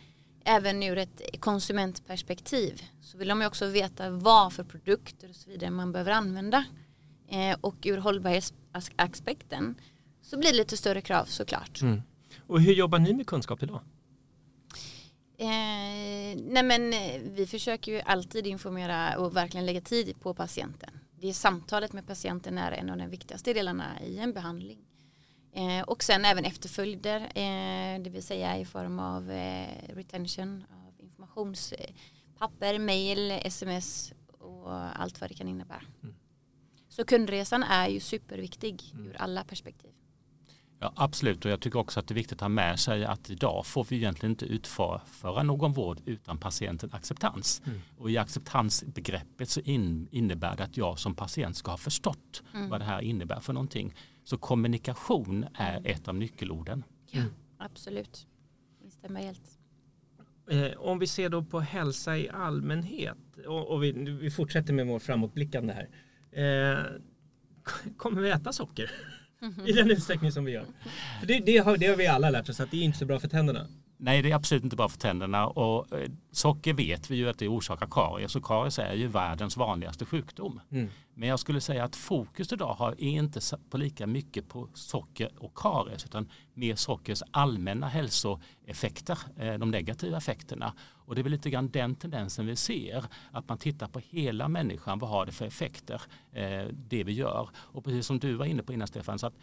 även 0.45 0.83
ur 0.83 0.99
ett 0.99 1.41
konsumentperspektiv 1.41 2.83
så 3.01 3.19
vill 3.19 3.29
de 3.29 3.41
ju 3.41 3.47
också 3.47 3.67
veta 3.67 4.11
vad 4.11 4.53
för 4.53 4.65
produkter 4.65 5.29
och 5.29 5.37
så 5.37 5.51
vidare 5.51 5.71
man 5.71 5.93
behöver 5.93 6.13
använda. 6.13 6.65
Eh, 7.29 7.57
och 7.61 7.77
ur 7.83 7.99
hållbarhetsaspekten 7.99 9.75
så 10.23 10.39
blir 10.39 10.51
det 10.51 10.57
lite 10.57 10.77
större 10.77 11.01
krav 11.01 11.25
såklart. 11.25 11.83
Mm. 11.83 12.03
Och 12.47 12.61
hur 12.61 12.73
jobbar 12.73 12.99
ni 12.99 13.15
med 13.15 13.27
kunskap 13.27 13.63
idag? 13.63 13.81
Eh, 15.39 16.37
nej 16.37 16.63
men 16.63 16.93
eh, 16.93 17.21
vi 17.23 17.47
försöker 17.47 17.93
ju 17.93 18.01
alltid 18.01 18.47
informera 18.47 19.19
och 19.19 19.37
verkligen 19.37 19.67
lägga 19.67 19.81
tid 19.81 20.21
på 20.21 20.35
patienten. 20.35 20.91
Det 21.21 21.29
är 21.29 21.33
samtalet 21.33 21.93
med 21.93 22.07
patienten 22.07 22.59
är 22.59 22.73
en 22.73 22.91
av 22.91 22.99
de 22.99 23.11
viktigaste 23.11 23.53
delarna 23.53 24.03
i 24.03 24.19
en 24.19 24.33
behandling. 24.33 24.79
Eh, 25.57 25.83
och 25.83 26.03
sen 26.03 26.25
även 26.25 26.45
efterföljder, 26.45 27.21
eh, 27.21 28.03
det 28.03 28.11
vill 28.11 28.23
säga 28.23 28.59
i 28.59 28.65
form 28.65 28.99
av 28.99 29.31
eh, 29.31 29.69
retention 29.89 30.65
av 30.71 30.95
informationspapper, 31.01 32.79
mail, 32.79 33.31
sms 33.31 34.13
och 34.39 35.01
allt 35.01 35.21
vad 35.21 35.31
det 35.31 35.35
kan 35.35 35.49
innebära. 35.49 35.83
Mm. 36.03 36.15
Så 36.89 37.05
kundresan 37.05 37.63
är 37.63 37.89
ju 37.89 38.01
superviktig 38.01 38.83
mm. 38.95 39.07
ur 39.07 39.17
alla 39.17 39.45
perspektiv. 39.45 39.91
Ja, 40.81 40.93
absolut, 40.97 41.45
och 41.45 41.51
jag 41.51 41.61
tycker 41.61 41.79
också 41.79 42.01
att 42.01 42.09
det 42.09 42.13
är 42.13 42.17
viktigt 42.17 42.39
att 42.39 42.41
ha 42.41 42.49
med 42.49 42.81
sig 42.81 43.05
att 43.05 43.31
idag 43.31 43.67
får 43.67 43.85
vi 43.85 43.97
egentligen 43.97 44.33
inte 44.33 44.47
utföra 44.47 45.43
någon 45.43 45.73
vård 45.73 46.01
utan 46.05 46.39
patientens 46.39 46.95
acceptans. 46.95 47.63
Mm. 47.67 47.81
Och 47.99 48.11
i 48.11 48.19
acceptansbegreppet 48.19 49.49
så 49.49 49.61
in, 49.61 50.09
innebär 50.11 50.57
det 50.57 50.65
att 50.65 50.77
jag 50.77 50.99
som 50.99 51.15
patient 51.15 51.57
ska 51.57 51.71
ha 51.71 51.79
förstått 51.79 52.43
mm. 52.55 52.69
vad 52.69 52.81
det 52.81 52.85
här 52.85 53.01
innebär 53.01 53.41
för 53.41 53.53
någonting. 53.53 53.95
Så 54.25 54.39
kommunikation 54.39 55.47
är 55.55 55.87
ett 55.87 56.09
av 56.09 56.15
nyckelorden. 56.15 56.85
Ja, 57.11 57.23
absolut. 57.59 58.27
Instämmer 58.85 59.21
helt. 59.21 59.59
Eh, 60.51 60.79
om 60.79 60.99
vi 60.99 61.07
ser 61.07 61.29
då 61.29 61.45
på 61.45 61.61
hälsa 61.61 62.19
i 62.19 62.29
allmänhet 62.29 63.19
och, 63.47 63.71
och 63.71 63.83
vi, 63.83 63.93
vi, 63.93 64.31
fortsätter 64.31 64.73
med 64.73 64.87
vår 64.87 64.99
framåtblickande 64.99 65.75
här. 65.75 65.89
Eh, 66.43 66.85
kommer 67.97 68.23
vi 68.23 68.31
äta 68.31 68.53
socker? 68.53 68.91
I 69.67 69.73
den 69.73 69.91
utsträckning 69.91 70.33
som 70.33 70.45
vi 70.45 70.53
gör. 70.53 70.67
För 71.21 71.27
det, 71.27 71.39
det, 71.39 71.59
har, 71.59 71.77
det 71.77 71.87
har 71.87 71.97
vi 71.97 72.07
alla 72.07 72.31
lärt 72.31 72.49
oss 72.49 72.61
att 72.61 72.71
det 72.71 72.77
är 72.77 72.83
inte 72.83 72.99
så 72.99 73.07
bra 73.07 73.21
för 73.21 73.29
tänderna. 73.29 73.69
Nej, 74.05 74.23
det 74.23 74.31
är 74.31 74.35
absolut 74.35 74.65
inte 74.65 74.77
bra 74.77 74.89
för 74.89 74.99
tänderna 74.99 75.47
och 75.47 75.93
eh, 75.93 76.11
socker 76.31 76.75
vet 76.75 77.11
vi 77.11 77.17
ju 77.17 77.29
att 77.29 77.39
det 77.39 77.49
orsakar 77.49 77.87
karies 77.91 78.37
och 78.37 78.45
karies 78.45 78.79
är 78.79 78.95
ju 78.95 79.07
världens 79.07 79.57
vanligaste 79.57 80.05
sjukdom. 80.05 80.61
Mm. 80.71 80.89
Men 81.15 81.29
jag 81.29 81.39
skulle 81.39 81.61
säga 81.61 81.85
att 81.85 81.97
fokus 81.97 82.53
idag 82.53 82.75
har 82.75 83.01
inte 83.01 83.41
på 83.71 83.79
lika 83.79 84.07
mycket 84.07 84.49
på 84.49 84.69
socker 84.75 85.31
och 85.39 85.55
karies 85.55 86.05
utan 86.05 86.29
mer 86.55 86.75
sockers 86.75 87.23
allmänna 87.31 87.89
hälsoeffekter, 87.89 89.19
eh, 89.37 89.55
de 89.55 89.71
negativa 89.71 90.17
effekterna. 90.17 90.75
Och 90.93 91.15
det 91.15 91.21
är 91.21 91.23
väl 91.23 91.33
lite 91.33 91.51
grann 91.51 91.71
den 91.71 91.95
tendensen 91.95 92.47
vi 92.47 92.57
ser, 92.57 93.05
att 93.33 93.49
man 93.49 93.59
tittar 93.59 93.89
på 93.89 93.99
hela 93.99 94.49
människan, 94.49 94.99
vad 94.99 95.11
har 95.11 95.27
det 95.27 95.33
för 95.33 95.47
effekter, 95.47 96.03
eh, 96.33 96.67
det 96.73 97.05
vi 97.05 97.13
gör. 97.13 97.49
Och 97.57 97.85
precis 97.85 98.07
som 98.07 98.19
du 98.19 98.35
var 98.35 98.47
inne 98.47 98.63
på 98.63 98.73
innan 98.73 98.89
Stefan, 98.89 99.19
så 99.19 99.27
att 99.27 99.35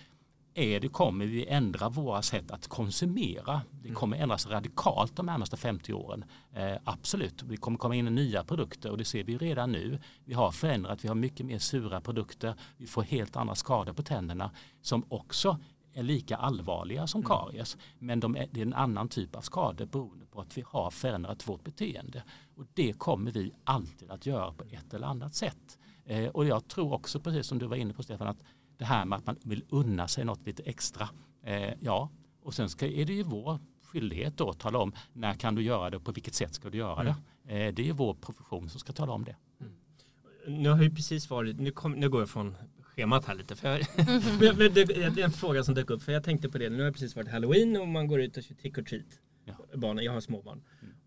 är 0.53 0.79
det 0.79 0.87
kommer 0.87 1.25
vi 1.25 1.47
ändra 1.47 1.89
våra 1.89 2.21
sätt 2.21 2.51
att 2.51 2.67
konsumera. 2.67 3.61
Det 3.71 3.87
mm. 3.87 3.95
kommer 3.95 4.17
ändras 4.17 4.47
radikalt 4.47 5.15
de 5.15 5.25
närmaste 5.25 5.57
50 5.57 5.93
åren. 5.93 6.25
Eh, 6.53 6.77
absolut, 6.83 7.43
vi 7.43 7.57
kommer 7.57 7.77
komma 7.77 7.95
in 7.95 8.07
i 8.07 8.11
nya 8.11 8.43
produkter 8.43 8.91
och 8.91 8.97
det 8.97 9.05
ser 9.05 9.23
vi 9.23 9.37
redan 9.37 9.71
nu. 9.71 9.99
Vi 10.25 10.33
har 10.33 10.51
förändrat, 10.51 11.03
vi 11.03 11.07
har 11.07 11.15
mycket 11.15 11.45
mer 11.45 11.59
sura 11.59 12.01
produkter, 12.01 12.55
vi 12.77 12.87
får 12.87 13.01
helt 13.01 13.35
andra 13.35 13.55
skador 13.55 13.93
på 13.93 14.03
tänderna 14.03 14.51
som 14.81 15.05
också 15.09 15.59
är 15.93 16.03
lika 16.03 16.35
allvarliga 16.35 17.07
som 17.07 17.21
mm. 17.21 17.27
karies. 17.27 17.77
Men 17.99 18.19
de 18.19 18.35
är, 18.35 18.47
det 18.51 18.61
är 18.61 18.65
en 18.65 18.73
annan 18.73 19.09
typ 19.09 19.35
av 19.35 19.41
skador 19.41 19.85
beroende 19.85 20.25
på 20.25 20.41
att 20.41 20.57
vi 20.57 20.63
har 20.67 20.91
förändrat 20.91 21.47
vårt 21.47 21.63
beteende. 21.63 22.23
Och 22.55 22.65
det 22.73 22.93
kommer 22.93 23.31
vi 23.31 23.53
alltid 23.63 24.11
att 24.11 24.25
göra 24.25 24.53
på 24.53 24.63
ett 24.63 24.93
eller 24.93 25.07
annat 25.07 25.35
sätt. 25.35 25.77
Eh, 26.05 26.27
och 26.27 26.45
jag 26.45 26.67
tror 26.67 26.93
också, 26.93 27.19
precis 27.19 27.47
som 27.47 27.59
du 27.59 27.67
var 27.67 27.75
inne 27.75 27.93
på 27.93 28.03
Stefan, 28.03 28.27
att 28.27 28.43
det 28.81 28.85
här 28.85 29.05
med 29.05 29.17
att 29.17 29.25
man 29.25 29.35
vill 29.43 29.63
unna 29.69 30.07
sig 30.07 30.25
något 30.25 30.45
lite 30.45 30.63
extra. 30.63 31.09
Eh, 31.43 31.73
ja, 31.79 32.09
och 32.43 32.53
sen 32.53 32.69
ska, 32.69 32.85
är 32.85 33.05
det 33.05 33.13
ju 33.13 33.23
vår 33.23 33.59
skyldighet 33.83 34.37
då 34.37 34.49
att 34.49 34.59
tala 34.59 34.79
om 34.79 34.93
när 35.13 35.33
kan 35.33 35.55
du 35.55 35.61
göra 35.61 35.89
det 35.89 35.97
och 35.97 36.03
på 36.03 36.11
vilket 36.11 36.33
sätt 36.33 36.53
ska 36.53 36.69
du 36.69 36.77
göra 36.77 37.01
mm. 37.01 37.13
det. 37.43 37.65
Eh, 37.65 37.73
det 37.73 37.89
är 37.89 37.93
vår 37.93 38.13
profession 38.13 38.69
som 38.69 38.79
ska 38.79 38.93
tala 38.93 39.11
om 39.11 39.23
det. 39.23 39.35
Mm. 39.59 40.61
Nu 40.61 40.69
har 40.69 40.83
ju 40.83 40.89
precis 40.89 41.29
varit, 41.29 41.59
nu, 41.59 41.71
kom, 41.71 41.91
nu 41.91 42.09
går 42.09 42.21
jag 42.21 42.29
från 42.29 42.55
schemat 42.83 43.25
här 43.25 43.35
lite. 43.35 43.55
För 43.55 43.67
jag, 43.69 43.79
men, 43.97 44.57
men 44.57 44.73
det, 44.73 44.85
det, 44.85 45.21
är 45.21 45.23
en 45.23 45.31
fråga 45.31 45.63
som 45.63 45.75
dök 45.75 45.89
upp. 45.89 46.03
För 46.03 46.11
jag 46.11 46.23
tänkte 46.23 46.49
på 46.49 46.57
det. 46.57 46.69
Nu 46.69 46.77
har 46.77 46.85
det 46.85 46.91
precis 46.91 47.15
varit 47.15 47.31
halloween 47.31 47.77
och 47.77 47.87
man 47.87 48.07
går 48.07 48.21
ut 48.21 48.37
och 48.37 48.43
kör 48.43 48.55
trick 48.55 48.77
or 48.77 48.83
treat. 48.83 49.19
Ja. 49.45 49.53
Barnen, 49.77 50.03
jag 50.03 50.11
har 50.11 50.21
småbarn. 50.21 50.61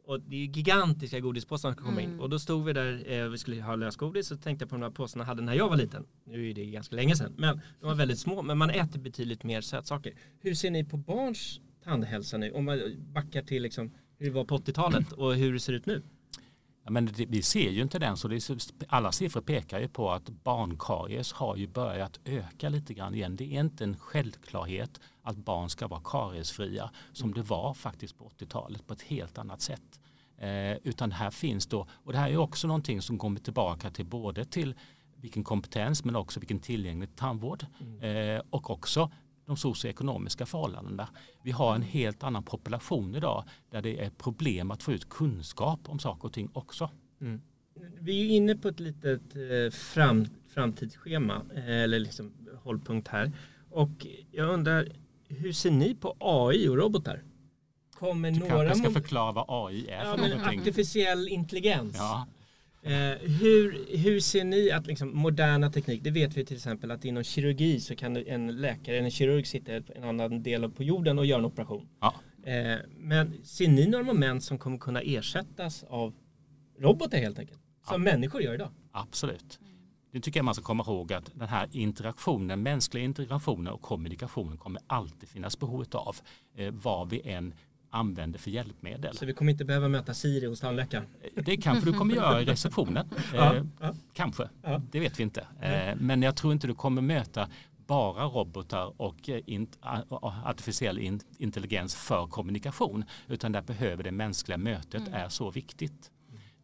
Mm. 0.04 0.14
Och 0.14 0.20
det 0.20 0.36
är 0.36 0.46
gigantiska 0.46 1.20
godispåsar 1.20 1.68
som 1.68 1.74
ska 1.76 1.84
komma 1.84 2.00
in. 2.00 2.08
Mm. 2.08 2.20
Och 2.20 2.30
då 2.30 2.38
stod 2.38 2.64
vi 2.64 2.72
där, 2.72 3.12
eh, 3.12 3.28
vi 3.28 3.38
skulle 3.38 3.62
ha 3.62 3.76
lösgodis 3.76 4.30
och 4.30 4.42
tänkte 4.42 4.66
på 4.66 4.74
de 4.74 4.82
här 4.82 4.90
påsarna 4.90 5.24
hade 5.24 5.42
när 5.42 5.54
jag 5.54 5.68
var 5.68 5.76
liten. 5.76 6.06
Nu 6.24 6.50
är 6.50 6.54
det 6.54 6.66
ganska 6.66 6.96
länge 6.96 7.16
sedan. 7.16 7.34
Men 7.36 7.60
de 7.80 7.86
var 7.86 7.94
väldigt 7.94 8.18
små. 8.18 8.42
Men 8.42 8.58
man 8.58 8.70
äter 8.70 9.00
betydligt 9.00 9.44
mer 9.44 9.60
sötsaker. 9.60 10.12
Hur 10.40 10.54
ser 10.54 10.70
ni 10.70 10.84
på 10.84 10.96
barns 10.96 11.60
tandhälsa 11.84 12.38
nu? 12.38 12.50
Om 12.50 12.64
man 12.64 12.80
backar 13.12 13.42
till 13.42 13.62
liksom 13.62 13.90
hur 14.18 14.26
det 14.26 14.32
var 14.32 14.44
på 14.44 14.58
80-talet 14.58 15.12
och 15.12 15.34
hur 15.34 15.52
det 15.52 15.60
ser 15.60 15.72
ut 15.72 15.86
nu? 15.86 16.02
Men 16.90 17.06
det, 17.06 17.26
vi 17.26 17.42
ser 17.42 17.70
ju 17.70 17.82
inte 17.82 17.98
den, 17.98 18.16
så 18.16 18.28
det 18.28 18.36
är, 18.36 18.58
alla 18.88 19.12
siffror 19.12 19.40
pekar 19.40 19.80
ju 19.80 19.88
på 19.88 20.10
att 20.10 20.28
barnkaries 20.28 21.32
har 21.32 21.56
ju 21.56 21.66
börjat 21.66 22.20
öka 22.24 22.68
lite 22.68 22.94
grann 22.94 23.14
igen. 23.14 23.36
Det 23.36 23.44
är 23.56 23.60
inte 23.60 23.84
en 23.84 23.96
självklarhet 23.96 25.00
att 25.22 25.36
barn 25.36 25.70
ska 25.70 25.86
vara 25.86 26.00
kariesfria 26.04 26.90
som 27.12 27.34
det 27.34 27.42
var 27.42 27.74
faktiskt 27.74 28.18
på 28.18 28.30
80-talet 28.38 28.86
på 28.86 28.92
ett 28.92 29.02
helt 29.02 29.38
annat 29.38 29.60
sätt. 29.60 30.00
Eh, 30.38 30.72
utan 30.72 31.12
här 31.12 31.30
finns 31.30 31.66
då, 31.66 31.86
och 31.90 32.12
det 32.12 32.18
här 32.18 32.30
är 32.30 32.36
också 32.36 32.66
någonting 32.66 33.02
som 33.02 33.18
kommer 33.18 33.40
tillbaka 33.40 33.90
till 33.90 34.06
både 34.06 34.44
till 34.44 34.74
vilken 35.16 35.44
kompetens 35.44 36.04
men 36.04 36.16
också 36.16 36.40
vilken 36.40 36.58
tillgänglig 36.58 37.16
tandvård 37.16 37.66
mm. 37.80 38.36
eh, 38.36 38.42
och 38.50 38.70
också 38.70 39.10
de 39.46 39.56
socioekonomiska 39.56 40.46
förhållandena. 40.46 41.08
Vi 41.42 41.50
har 41.50 41.74
en 41.74 41.82
helt 41.82 42.22
annan 42.22 42.42
population 42.42 43.14
idag 43.14 43.44
där 43.70 43.82
det 43.82 44.04
är 44.04 44.10
problem 44.10 44.70
att 44.70 44.82
få 44.82 44.92
ut 44.92 45.08
kunskap 45.08 45.80
om 45.86 45.98
saker 45.98 46.24
och 46.24 46.32
ting 46.32 46.50
också. 46.52 46.90
Mm. 47.20 47.40
Vi 48.00 48.26
är 48.26 48.36
inne 48.36 48.56
på 48.56 48.68
ett 48.68 48.80
litet 48.80 49.36
eh, 49.36 49.70
fram, 49.72 50.26
framtidsschema 50.48 51.42
eh, 51.54 51.82
eller 51.82 51.98
liksom 51.98 52.32
hållpunkt 52.62 53.08
här 53.08 53.32
och 53.70 54.06
jag 54.30 54.48
undrar 54.48 54.88
hur 55.28 55.52
ser 55.52 55.70
ni 55.70 55.94
på 55.94 56.16
AI 56.18 56.68
och 56.68 56.76
robotar? 56.76 57.22
Kommer 57.94 58.30
du 58.30 58.38
några 58.38 58.68
kanske 58.68 58.84
ska 58.84 59.00
förklara 59.00 59.32
vad 59.32 59.44
AI 59.48 59.88
är 59.88 60.04
ja, 60.04 60.16
för 60.16 60.28
någonting. 60.28 60.60
Artificiell 60.60 61.28
intelligens. 61.28 61.96
Ja. 61.98 62.26
Eh, 62.86 63.18
hur, 63.40 63.96
hur 63.98 64.20
ser 64.20 64.44
ni 64.44 64.70
att 64.70 64.86
liksom, 64.86 65.16
moderna 65.16 65.70
teknik, 65.70 66.02
det 66.04 66.10
vet 66.10 66.36
vi 66.36 66.44
till 66.44 66.56
exempel 66.56 66.90
att 66.90 67.04
inom 67.04 67.24
kirurgi 67.24 67.80
så 67.80 67.96
kan 67.96 68.16
en 68.16 68.60
läkare 68.60 68.96
eller 68.96 69.04
en 69.04 69.10
kirurg 69.10 69.46
sitta 69.46 69.76
i 69.76 69.82
en 69.94 70.04
annan 70.04 70.42
del 70.42 70.70
på 70.70 70.82
jorden 70.82 71.18
och 71.18 71.26
göra 71.26 71.38
en 71.38 71.44
operation. 71.44 71.88
Ja. 72.00 72.14
Eh, 72.50 72.78
men 72.96 73.44
ser 73.44 73.68
ni 73.68 73.86
några 73.86 74.04
moment 74.04 74.44
som 74.44 74.58
kommer 74.58 74.78
kunna 74.78 75.00
ersättas 75.00 75.84
av 75.88 76.14
robotar 76.78 77.18
helt 77.18 77.38
enkelt? 77.38 77.60
Som 77.88 78.06
ja. 78.06 78.12
människor 78.12 78.42
gör 78.42 78.54
idag? 78.54 78.70
Absolut. 78.92 79.58
Det 80.12 80.20
tycker 80.20 80.38
jag 80.38 80.44
man 80.44 80.54
ska 80.54 80.64
komma 80.64 80.84
ihåg 80.86 81.12
att 81.12 81.30
den 81.34 81.48
här 81.48 81.68
interaktionen, 81.72 82.62
mänskliga 82.62 83.04
interaktionen 83.04 83.72
och 83.72 83.82
kommunikationen 83.82 84.58
kommer 84.58 84.82
alltid 84.86 85.28
finnas 85.28 85.58
behov 85.58 85.84
av 85.92 86.16
eh, 86.56 86.72
vad 86.72 87.10
vi 87.10 87.20
än 87.30 87.54
använder 87.94 88.38
för 88.38 88.50
hjälpmedel. 88.50 89.16
Så 89.16 89.26
vi 89.26 89.32
kommer 89.32 89.52
inte 89.52 89.64
behöva 89.64 89.88
möta 89.88 90.14
Siri 90.14 90.46
hos 90.46 90.60
tandläkaren? 90.60 91.04
Det 91.34 91.56
kanske 91.56 91.90
du 91.90 91.98
kommer 91.98 92.14
göra 92.14 92.42
i 92.42 92.44
receptionen. 92.54 93.08
ja, 93.34 93.54
eh, 93.54 93.62
ja. 93.80 93.94
Kanske, 94.12 94.48
ja. 94.62 94.82
det 94.90 95.00
vet 95.00 95.18
vi 95.18 95.22
inte. 95.22 95.46
Eh, 95.60 95.96
men 95.96 96.22
jag 96.22 96.36
tror 96.36 96.52
inte 96.52 96.66
du 96.66 96.74
kommer 96.74 97.02
möta 97.02 97.48
bara 97.86 98.24
robotar 98.24 99.00
och 99.00 99.28
eh, 99.28 99.42
artificiell 100.44 101.18
intelligens 101.38 101.94
för 101.94 102.26
kommunikation 102.26 103.04
utan 103.28 103.52
där 103.52 103.62
behöver 103.62 104.02
det 104.02 104.12
mänskliga 104.12 104.58
mötet 104.58 105.08
mm. 105.08 105.14
är 105.14 105.28
så 105.28 105.50
viktigt. 105.50 106.10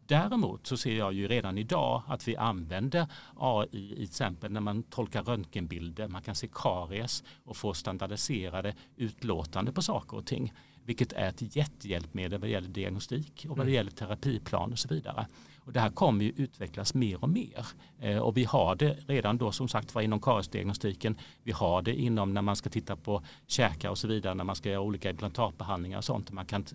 Däremot 0.05 0.67
så 0.67 0.77
ser 0.77 0.97
jag 0.97 1.13
ju 1.13 1.27
redan 1.27 1.57
idag 1.57 2.03
att 2.07 2.27
vi 2.27 2.37
använder 2.37 3.07
AI 3.35 3.67
i 3.71 3.95
till 3.95 4.03
exempel 4.03 4.51
när 4.51 4.61
man 4.61 4.83
tolkar 4.83 5.23
röntgenbilder, 5.23 6.07
man 6.07 6.21
kan 6.21 6.35
se 6.35 6.49
karies 6.53 7.23
och 7.43 7.57
få 7.57 7.73
standardiserade 7.73 8.75
utlåtande 8.95 9.71
på 9.71 9.81
saker 9.81 10.17
och 10.17 10.25
ting 10.25 10.53
vilket 10.85 11.13
är 11.13 11.27
ett 11.29 11.55
jättehjälpmedel 11.55 12.39
vad 12.39 12.49
gäller 12.49 12.69
diagnostik 12.69 13.45
och 13.49 13.57
vad 13.57 13.65
det 13.65 13.71
mm. 13.71 13.73
gäller 13.73 13.91
terapiplan 13.91 14.71
och 14.71 14.79
så 14.79 14.87
vidare. 14.87 15.27
Och 15.63 15.73
det 15.73 15.79
här 15.79 15.89
kommer 15.89 16.25
ju 16.25 16.31
utvecklas 16.31 16.93
mer 16.93 17.23
och 17.23 17.29
mer. 17.29 17.67
Eh, 17.99 18.17
och 18.17 18.37
vi 18.37 18.43
har 18.43 18.75
det 18.75 18.97
redan 19.07 19.37
då 19.37 19.51
som 19.51 19.67
sagt 19.67 19.95
var 19.95 20.01
inom 20.01 20.21
kariesdiagnostiken. 20.21 21.17
Vi 21.43 21.51
har 21.51 21.81
det 21.81 21.95
inom 21.95 22.33
när 22.33 22.41
man 22.41 22.55
ska 22.55 22.69
titta 22.69 22.95
på 22.95 23.23
käkar 23.47 23.89
och 23.89 23.97
så 23.97 24.07
vidare 24.07 24.33
när 24.33 24.43
man 24.43 24.55
ska 24.55 24.69
göra 24.69 24.81
olika 24.81 25.09
implantatbehandlingar 25.09 25.97
och 25.97 26.03
sånt. 26.03 26.31
Man 26.31 26.45
kan 26.45 26.65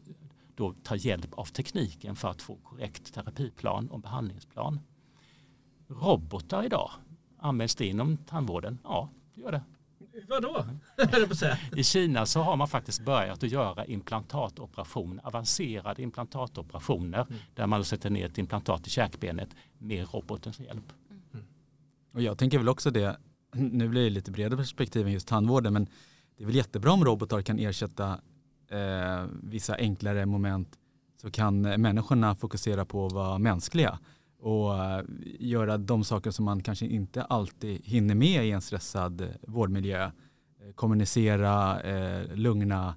då 0.55 0.75
ta 0.83 0.97
hjälp 0.97 1.35
av 1.35 1.45
tekniken 1.45 2.16
för 2.16 2.29
att 2.29 2.42
få 2.42 2.57
korrekt 2.57 3.14
terapiplan 3.14 3.88
och 3.88 4.01
behandlingsplan. 4.01 4.81
Robotar 5.88 6.64
idag, 6.64 6.90
används 7.38 7.75
det 7.75 7.87
inom 7.87 8.16
tandvården? 8.16 8.79
Ja, 8.85 9.09
det 9.35 9.40
gör 9.40 9.53
det. 9.53 9.62
Vadå? 10.29 10.66
I 11.76 11.85
Kina 11.85 12.26
så 12.26 12.42
har 12.42 12.57
man 12.57 12.68
faktiskt 12.68 13.05
börjat 13.05 13.42
att 13.42 13.50
göra 13.50 13.85
implantatoperationer, 13.85 15.26
avancerade 15.26 16.02
implantatoperationer 16.02 17.26
mm. 17.29 17.40
där 17.55 17.66
man 17.66 17.85
sätter 17.85 18.11
ner 18.11 18.26
ett 18.26 18.38
implantat 18.38 18.87
i 18.87 18.90
käkbenet 18.90 19.48
med 19.79 20.14
robotens 20.14 20.61
hjälp. 20.61 20.92
Mm. 21.35 21.46
Och 22.12 22.22
jag 22.22 22.38
tänker 22.38 22.59
väl 22.59 22.68
också 22.68 22.90
det, 22.90 23.16
nu 23.52 23.88
blir 23.88 24.05
det 24.05 24.11
lite 24.11 24.31
bredare 24.31 24.57
perspektiv 24.57 25.07
än 25.07 25.12
just 25.12 25.29
tandvården, 25.29 25.72
men 25.72 25.87
det 26.37 26.44
är 26.44 26.46
väl 26.46 26.57
jättebra 26.57 26.92
om 26.92 27.05
robotar 27.05 27.42
kan 27.42 27.59
ersätta 27.59 28.20
eh, 28.68 29.26
vissa 29.42 29.76
enklare 29.76 30.26
moment 30.26 30.79
så 31.20 31.31
kan 31.31 31.61
människorna 31.61 32.35
fokusera 32.35 32.85
på 32.85 33.07
att 33.07 33.12
vara 33.12 33.38
mänskliga 33.38 33.98
och 34.38 34.85
eh, 34.85 35.03
göra 35.40 35.79
de 35.79 36.05
saker 36.05 36.31
som 36.31 36.44
man 36.44 36.62
kanske 36.62 36.87
inte 36.87 37.22
alltid 37.22 37.81
hinner 37.85 38.14
med 38.14 38.46
i 38.46 38.51
en 38.51 38.61
stressad 38.61 39.20
eh, 39.20 39.29
vårdmiljö. 39.42 40.05
Eh, 40.05 40.12
kommunicera, 40.75 41.79
lugna, 42.35 42.94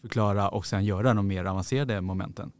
förklara 0.00 0.48
och 0.48 0.66
sen 0.66 0.84
göra 0.84 1.14
de 1.14 1.26
mer 1.26 1.44
avancerade 1.44 2.00
momenten. 2.00 2.52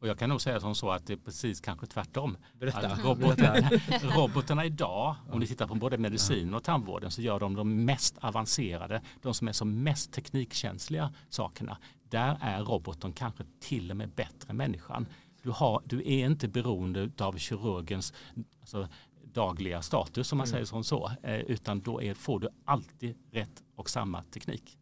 Och 0.00 0.08
jag 0.08 0.18
kan 0.18 0.28
nog 0.28 0.40
säga 0.40 0.60
som 0.60 0.74
så 0.74 0.90
att 0.90 1.06
det 1.06 1.12
är 1.12 1.16
precis 1.16 1.60
kanske 1.60 1.86
tvärtom. 1.86 2.36
Berätta. 2.52 2.88
Att 2.88 3.04
robotarna, 3.04 3.70
robotarna 4.16 4.64
idag, 4.64 5.16
om 5.30 5.40
ni 5.40 5.46
tittar 5.46 5.66
på 5.66 5.74
både 5.74 5.98
medicin 5.98 6.54
och 6.54 6.64
tandvården, 6.64 7.10
så 7.10 7.22
gör 7.22 7.40
de 7.40 7.54
de 7.54 7.84
mest 7.84 8.18
avancerade, 8.18 9.02
de 9.22 9.34
som 9.34 9.48
är 9.48 9.52
som 9.52 9.82
mest 9.82 10.12
teknikkänsliga 10.12 11.12
sakerna. 11.28 11.78
Där 12.08 12.38
är 12.40 12.60
roboten 12.60 13.12
kanske 13.12 13.44
till 13.60 13.90
och 13.90 13.96
med 13.96 14.10
bättre 14.10 14.50
än 14.50 14.56
människan. 14.56 15.06
Du, 15.48 15.52
har, 15.52 15.82
du 15.84 15.98
är 15.98 16.26
inte 16.26 16.48
beroende 16.48 17.10
av 17.18 17.38
kirurgens 17.38 18.12
alltså, 18.60 18.88
dagliga 19.32 19.82
status, 19.82 20.32
om 20.32 20.38
man 20.38 20.46
säger 20.46 20.64
som 20.64 20.84
så, 20.84 21.12
eh, 21.22 21.38
utan 21.38 21.80
då 21.80 22.02
är, 22.02 22.14
får 22.14 22.40
du 22.40 22.48
alltid 22.64 23.16
rätt 23.32 23.62
och 23.76 23.90
samma 23.90 24.22
teknik. 24.22 24.78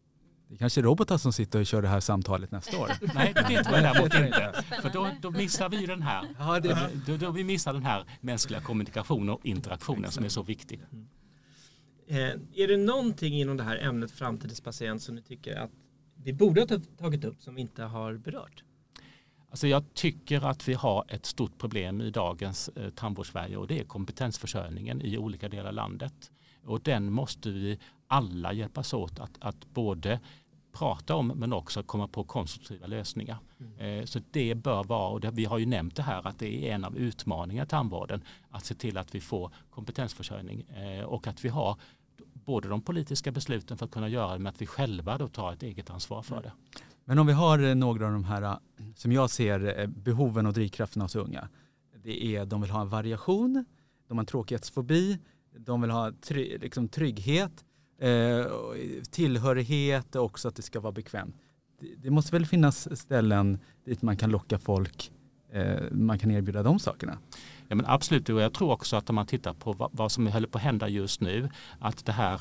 Det 0.48 0.54
är 0.54 0.58
kanske 0.58 0.80
är 0.80 0.82
robotar 0.82 1.18
som 1.18 1.32
sitter 1.32 1.60
och 1.60 1.66
kör 1.66 1.82
det 1.82 1.88
här 1.88 2.00
samtalet 2.00 2.50
nästa 2.50 2.78
år. 2.78 2.90
Nej, 3.14 3.32
det 3.34 3.48
vet 3.48 3.70
man 3.70 3.82
däremot 3.82 4.14
inte. 4.24 4.64
För 4.82 4.90
då, 4.90 5.10
då 5.20 5.30
missar 5.30 5.68
vi 5.68 5.86
den 5.86 6.02
här. 6.02 6.28
Ja, 6.38 6.60
det, 6.60 6.90
Då, 7.06 7.16
då 7.16 7.30
vi 7.30 7.44
missar 7.44 7.72
den 7.72 7.84
här 7.84 8.04
mänskliga 8.20 8.60
kommunikationen 8.60 9.28
och 9.28 9.46
interaktionen 9.46 10.10
som 10.10 10.24
är 10.24 10.28
så 10.28 10.42
viktig. 10.42 10.80
Eh, 12.08 12.16
är 12.54 12.68
det 12.68 12.76
någonting 12.76 13.34
inom 13.34 13.56
det 13.56 13.64
här 13.64 13.76
ämnet 13.76 14.10
framtidens 14.10 14.60
patient 14.60 15.02
som 15.02 15.14
ni 15.14 15.22
tycker 15.22 15.56
att 15.56 15.70
vi 16.22 16.32
borde 16.32 16.60
ha 16.60 16.66
tagit 16.98 17.24
upp 17.24 17.42
som 17.42 17.54
vi 17.54 17.60
inte 17.60 17.82
har 17.82 18.14
berört? 18.14 18.62
Alltså 19.50 19.68
jag 19.68 19.94
tycker 19.94 20.46
att 20.46 20.68
vi 20.68 20.74
har 20.74 21.04
ett 21.08 21.26
stort 21.26 21.58
problem 21.58 22.00
i 22.00 22.10
dagens 22.10 22.68
eh, 22.68 22.90
tandvårdssverige 22.90 23.56
och 23.56 23.66
det 23.66 23.80
är 23.80 23.84
kompetensförsörjningen 23.84 25.02
i 25.02 25.18
olika 25.18 25.48
delar 25.48 25.68
av 25.68 25.74
landet. 25.74 26.32
Och 26.64 26.80
den 26.80 27.12
måste 27.12 27.50
vi 27.50 27.78
alla 28.06 28.52
hjälpas 28.52 28.94
åt 28.94 29.20
att, 29.20 29.30
att 29.40 29.74
både 29.74 30.20
prata 30.72 31.14
om 31.14 31.28
men 31.28 31.52
också 31.52 31.82
komma 31.82 32.08
på 32.08 32.24
konstruktiva 32.24 32.86
lösningar. 32.86 33.38
Eh, 33.78 34.04
så 34.04 34.20
det 34.30 34.54
bör 34.54 34.84
vara, 34.84 35.08
och 35.08 35.20
det, 35.20 35.30
vi 35.30 35.44
har 35.44 35.58
ju 35.58 35.66
nämnt 35.66 35.96
det 35.96 36.02
här, 36.02 36.26
att 36.26 36.38
det 36.38 36.68
är 36.68 36.74
en 36.74 36.84
av 36.84 36.96
utmaningarna 36.96 37.66
i 37.66 37.68
tandvården 37.68 38.24
att 38.50 38.64
se 38.64 38.74
till 38.74 38.98
att 38.98 39.14
vi 39.14 39.20
får 39.20 39.50
kompetensförsörjning 39.70 40.62
eh, 40.62 41.04
och 41.04 41.26
att 41.26 41.44
vi 41.44 41.48
har 41.48 41.76
både 42.32 42.68
de 42.68 42.82
politiska 42.82 43.32
besluten 43.32 43.76
för 43.76 43.84
att 43.84 43.92
kunna 43.92 44.08
göra 44.08 44.32
det 44.32 44.38
men 44.38 44.46
att 44.46 44.62
vi 44.62 44.66
själva 44.66 45.18
då 45.18 45.28
tar 45.28 45.52
ett 45.52 45.62
eget 45.62 45.90
ansvar 45.90 46.22
för 46.22 46.42
det. 46.42 46.52
Men 47.08 47.18
om 47.18 47.26
vi 47.26 47.32
har 47.32 47.58
eh, 47.58 47.74
några 47.74 48.06
av 48.06 48.12
de 48.12 48.24
här 48.24 48.42
eh, 48.42 48.56
som 48.94 49.12
jag 49.12 49.30
ser 49.30 49.80
eh, 49.80 49.86
behoven 49.86 50.46
och 50.46 50.52
drivkrafterna 50.52 51.04
hos 51.04 51.16
unga. 51.16 51.48
Det 52.02 52.36
är 52.36 52.44
de 52.44 52.60
vill 52.60 52.70
ha 52.70 52.80
en 52.80 52.88
variation, 52.88 53.64
de 54.08 54.16
har 54.16 54.22
en 54.22 54.26
tråkighetsfobi, 54.26 55.18
de 55.58 55.80
vill 55.80 55.90
ha 55.90 56.12
try, 56.20 56.58
liksom 56.58 56.88
trygghet, 56.88 57.64
eh, 57.98 58.46
tillhörighet 59.10 60.16
och 60.16 60.24
också 60.24 60.48
att 60.48 60.56
det 60.56 60.62
ska 60.62 60.80
vara 60.80 60.92
bekvämt. 60.92 61.34
Det, 61.80 61.94
det 61.96 62.10
måste 62.10 62.32
väl 62.32 62.46
finnas 62.46 62.98
ställen 63.00 63.58
dit 63.84 64.02
man 64.02 64.16
kan 64.16 64.30
locka 64.30 64.58
folk, 64.58 65.12
eh, 65.52 65.82
man 65.90 66.18
kan 66.18 66.30
erbjuda 66.30 66.62
de 66.62 66.78
sakerna. 66.78 67.18
Ja, 67.68 67.76
men 67.76 67.86
absolut, 67.86 68.28
och 68.28 68.40
jag 68.40 68.54
tror 68.54 68.72
också 68.72 68.96
att 68.96 69.10
om 69.10 69.14
man 69.14 69.26
tittar 69.26 69.54
på 69.54 69.72
vad, 69.72 69.90
vad 69.92 70.12
som 70.12 70.26
håller 70.26 70.48
på 70.48 70.58
att 70.58 70.64
hända 70.64 70.88
just 70.88 71.20
nu, 71.20 71.48
att 71.78 72.04
det 72.04 72.12
här 72.12 72.40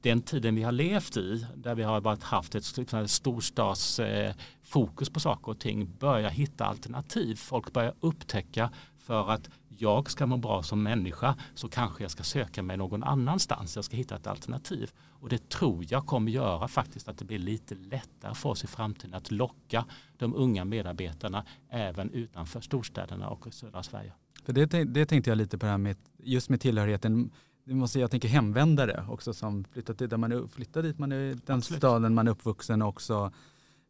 den 0.00 0.22
tiden 0.22 0.54
vi 0.54 0.62
har 0.62 0.72
levt 0.72 1.16
i, 1.16 1.46
där 1.56 1.74
vi 1.74 1.82
har 1.82 2.00
bara 2.00 2.16
haft 2.20 2.54
ett 2.54 3.10
storstadsfokus 3.10 5.10
på 5.10 5.20
saker 5.20 5.48
och 5.48 5.58
ting, 5.58 5.96
börjar 5.98 6.30
hitta 6.30 6.64
alternativ. 6.64 7.36
Folk 7.36 7.72
börjar 7.72 7.94
upptäcka 8.00 8.70
för 8.98 9.30
att 9.30 9.50
jag 9.78 10.10
ska 10.10 10.26
må 10.26 10.36
bra 10.36 10.62
som 10.62 10.82
människa 10.82 11.36
så 11.54 11.68
kanske 11.68 12.04
jag 12.04 12.10
ska 12.10 12.22
söka 12.22 12.62
mig 12.62 12.76
någon 12.76 13.02
annanstans. 13.02 13.76
Jag 13.76 13.84
ska 13.84 13.96
hitta 13.96 14.16
ett 14.16 14.26
alternativ. 14.26 14.90
Och 15.20 15.28
det 15.28 15.48
tror 15.48 15.84
jag 15.88 16.06
kommer 16.06 16.32
göra 16.32 16.68
faktiskt 16.68 17.08
att 17.08 17.18
det 17.18 17.24
blir 17.24 17.38
lite 17.38 17.74
lättare 17.74 18.34
för 18.34 18.48
oss 18.48 18.64
i 18.64 18.66
framtiden 18.66 19.14
att 19.14 19.30
locka 19.30 19.84
de 20.16 20.34
unga 20.34 20.64
medarbetarna 20.64 21.44
även 21.70 22.10
utanför 22.10 22.60
storstäderna 22.60 23.28
och 23.28 23.54
södra 23.54 23.82
Sverige. 23.82 24.12
För 24.44 24.52
det, 24.52 24.84
det 24.84 25.06
tänkte 25.06 25.30
jag 25.30 25.38
lite 25.38 25.58
på 25.58 25.66
det 25.66 25.70
här 25.70 25.78
med 25.78 25.96
just 26.18 26.48
med 26.48 26.60
tillhörigheten. 26.60 27.30
Det 27.68 27.74
måste 27.74 28.00
jag 28.00 28.10
tänka 28.10 28.28
hemvändare 28.28 29.04
också 29.08 29.34
som 29.34 29.64
flyttar 29.64 29.94
dit, 29.94 30.10
där 30.10 30.16
man 30.16 30.32
är, 30.32 30.46
flyttar 30.46 30.82
dit 30.82 30.98
man 30.98 31.12
är 31.12 31.18
den 31.46 31.56
Absolut. 31.56 31.80
staden 31.80 32.14
man 32.14 32.26
är 32.26 32.30
uppvuxen 32.30 32.82
också. 32.82 33.32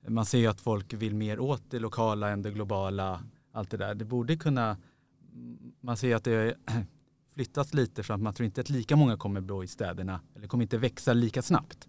Man 0.09 0.27
ser 0.27 0.39
ju 0.39 0.47
att 0.47 0.61
folk 0.61 0.93
vill 0.93 1.15
mer 1.15 1.41
åt 1.41 1.63
det 1.71 1.79
lokala 1.79 2.29
än 2.31 2.43
det 2.43 2.51
globala. 2.51 3.23
Allt 3.53 3.71
det 3.71 3.77
där. 3.77 3.95
Det 3.95 4.05
borde 4.05 4.37
kunna, 4.37 4.77
man 5.81 5.97
ser 5.97 6.17
att 6.17 6.25
det 6.25 6.57
flyttats 7.35 7.75
lite 7.75 8.03
för 8.03 8.15
att 8.15 8.21
man 8.21 8.35
tror 8.35 8.45
inte 8.45 8.61
att 8.61 8.71
lika 8.71 8.97
många 8.97 9.17
kommer 9.17 9.41
bo 9.41 9.65
i 9.65 9.67
städerna 9.67 10.21
eller 10.37 10.47
kommer 10.49 10.63
inte 10.65 10.79
växa 10.79 11.13
lika 11.13 11.43
snabbt. 11.43 11.89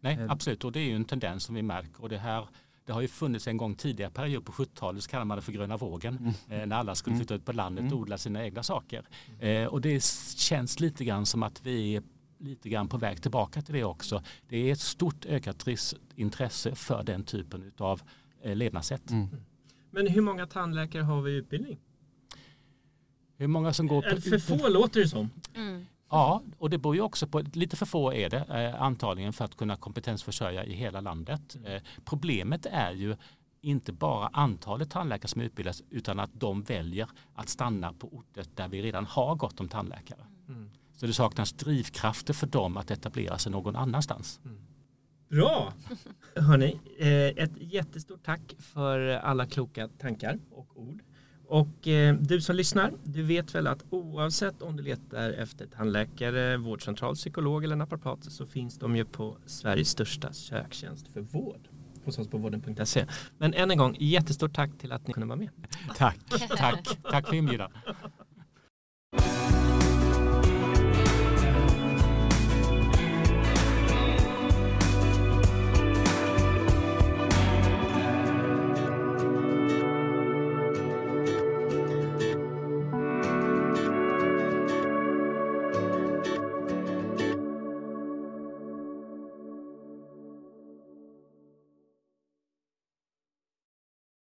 Nej, 0.00 0.14
Eh. 0.20 0.30
absolut. 0.30 0.64
Och 0.64 0.72
det 0.72 0.80
är 0.80 0.84
ju 0.88 0.96
en 0.96 1.04
tendens 1.04 1.44
som 1.44 1.54
vi 1.54 1.62
märker. 1.62 2.02
Och 2.02 2.08
det, 2.08 2.18
här, 2.18 2.48
det 2.84 2.92
har 2.92 3.00
ju 3.00 3.08
funnits 3.08 3.48
en 3.48 3.56
gång 3.56 3.74
tidigare 3.74 4.10
period 4.10 4.44
på 4.44 4.52
70-talet 4.52 5.02
så 5.02 5.10
kallade 5.10 5.24
man 5.26 5.38
det 5.38 5.42
för 5.42 5.52
gröna 5.52 5.76
vågen. 5.76 6.34
Eh, 6.48 6.66
när 6.66 6.76
alla 6.76 6.94
skulle 6.94 7.16
flytta 7.16 7.34
ut 7.34 7.44
på 7.44 7.52
landet 7.52 7.82
och 7.84 7.86
Mm. 7.90 7.98
odla 8.02 8.18
sina 8.18 8.44
egna 8.44 8.62
saker. 8.62 9.04
Eh, 9.38 9.64
och 9.66 9.80
det 9.80 10.04
känns 10.36 10.80
lite 10.80 11.04
grann 11.04 11.26
som 11.26 11.42
att 11.42 11.66
vi 11.66 11.96
är 11.96 12.02
lite 12.38 12.68
grann 12.68 12.88
på 12.88 12.96
väg 12.98 13.22
tillbaka 13.22 13.62
till 13.62 13.74
det 13.74 13.84
också. 13.84 14.22
Det 14.48 14.56
är 14.68 14.72
ett 14.72 14.80
stort 14.80 15.26
ökat 15.26 15.66
intresse 16.14 16.74
för 16.74 17.02
den 17.02 17.24
typen 17.24 17.72
av 17.76 18.02
eh, 18.42 18.56
levnadssätt. 18.56 19.10
Mm. 19.10 19.28
Men 19.90 20.06
hur 20.06 20.20
många 20.20 20.46
tandläkare 20.46 21.02
har 21.02 21.22
vi 21.22 21.30
i 21.30 21.34
utbildning? 21.34 21.78
Hur 23.36 23.46
många 23.46 23.72
som 23.72 23.86
går 23.86 24.02
på 24.02 24.20
För 24.20 24.38
få 24.38 24.68
låter 24.68 25.00
det 25.00 25.08
som. 25.08 25.30
Mm. 25.54 25.86
Ja, 26.10 26.42
och 26.58 26.70
det 26.70 26.78
beror 26.78 26.94
ju 26.94 27.00
också 27.00 27.26
på, 27.26 27.40
lite 27.52 27.76
för 27.76 27.86
få 27.86 28.12
är 28.12 28.30
det 28.30 28.44
eh, 28.48 28.82
antagligen 28.82 29.32
för 29.32 29.44
att 29.44 29.56
kunna 29.56 29.76
kompetensförsörja 29.76 30.64
i 30.64 30.72
hela 30.72 31.00
landet. 31.00 31.56
Eh, 31.64 31.82
problemet 32.04 32.66
är 32.66 32.92
ju 32.92 33.16
inte 33.60 33.92
bara 33.92 34.26
antalet 34.26 34.90
tandläkare 34.90 35.28
som 35.28 35.40
utbildas 35.40 35.82
utan 35.90 36.20
att 36.20 36.30
de 36.32 36.62
väljer 36.62 37.08
att 37.34 37.48
stanna 37.48 37.92
på 37.92 38.08
orter 38.08 38.44
där 38.54 38.68
vi 38.68 38.82
redan 38.82 39.06
har 39.06 39.34
gott 39.34 39.60
om 39.60 39.68
tandläkare. 39.68 40.26
Mm. 40.48 40.70
Så 40.96 41.06
det 41.06 41.12
saknas 41.12 41.52
drivkrafter 41.52 42.34
för 42.34 42.46
dem 42.46 42.76
att 42.76 42.90
etablera 42.90 43.38
sig 43.38 43.52
någon 43.52 43.76
annanstans. 43.76 44.40
Bra! 45.28 45.72
Hörni, 46.36 46.80
eh, 46.98 47.44
ett 47.44 47.52
jättestort 47.56 48.24
tack 48.24 48.54
för 48.58 48.98
alla 49.08 49.46
kloka 49.46 49.88
tankar 49.88 50.38
och 50.50 50.80
ord. 50.80 51.02
Och 51.46 51.88
du 52.20 52.40
som 52.40 52.56
lyssnar, 52.56 52.92
du 53.04 53.22
vet 53.22 53.54
väl 53.54 53.66
att 53.66 53.84
oavsett 54.14 54.62
om 54.62 54.76
du 54.76 54.82
letar 54.82 55.30
efter 55.30 55.66
tandläkare, 55.66 56.56
vårdcentral, 56.56 57.14
psykolog 57.14 57.64
eller 57.64 57.76
naprapat 57.76 58.24
så 58.24 58.46
finns 58.46 58.78
de 58.78 58.96
ju 58.96 59.04
på 59.04 59.36
Sveriges 59.46 59.88
största 59.88 60.32
söktjänst 60.32 61.08
för 61.08 61.20
vård 61.20 61.68
hos 62.04 62.18
oss 62.18 62.28
på 62.28 62.38
vården.se. 62.38 63.06
Men 63.38 63.54
än 63.54 63.70
en 63.70 63.78
gång, 63.78 63.96
jättestort 64.00 64.54
tack 64.54 64.78
till 64.78 64.92
att 64.92 65.06
ni 65.06 65.12
kunde 65.12 65.26
vara 65.26 65.38
med. 65.38 65.50
Tack. 65.96 66.18
Tack, 66.56 66.98
tack 67.10 67.28
för 67.28 67.34
inbjudan. 67.34 67.70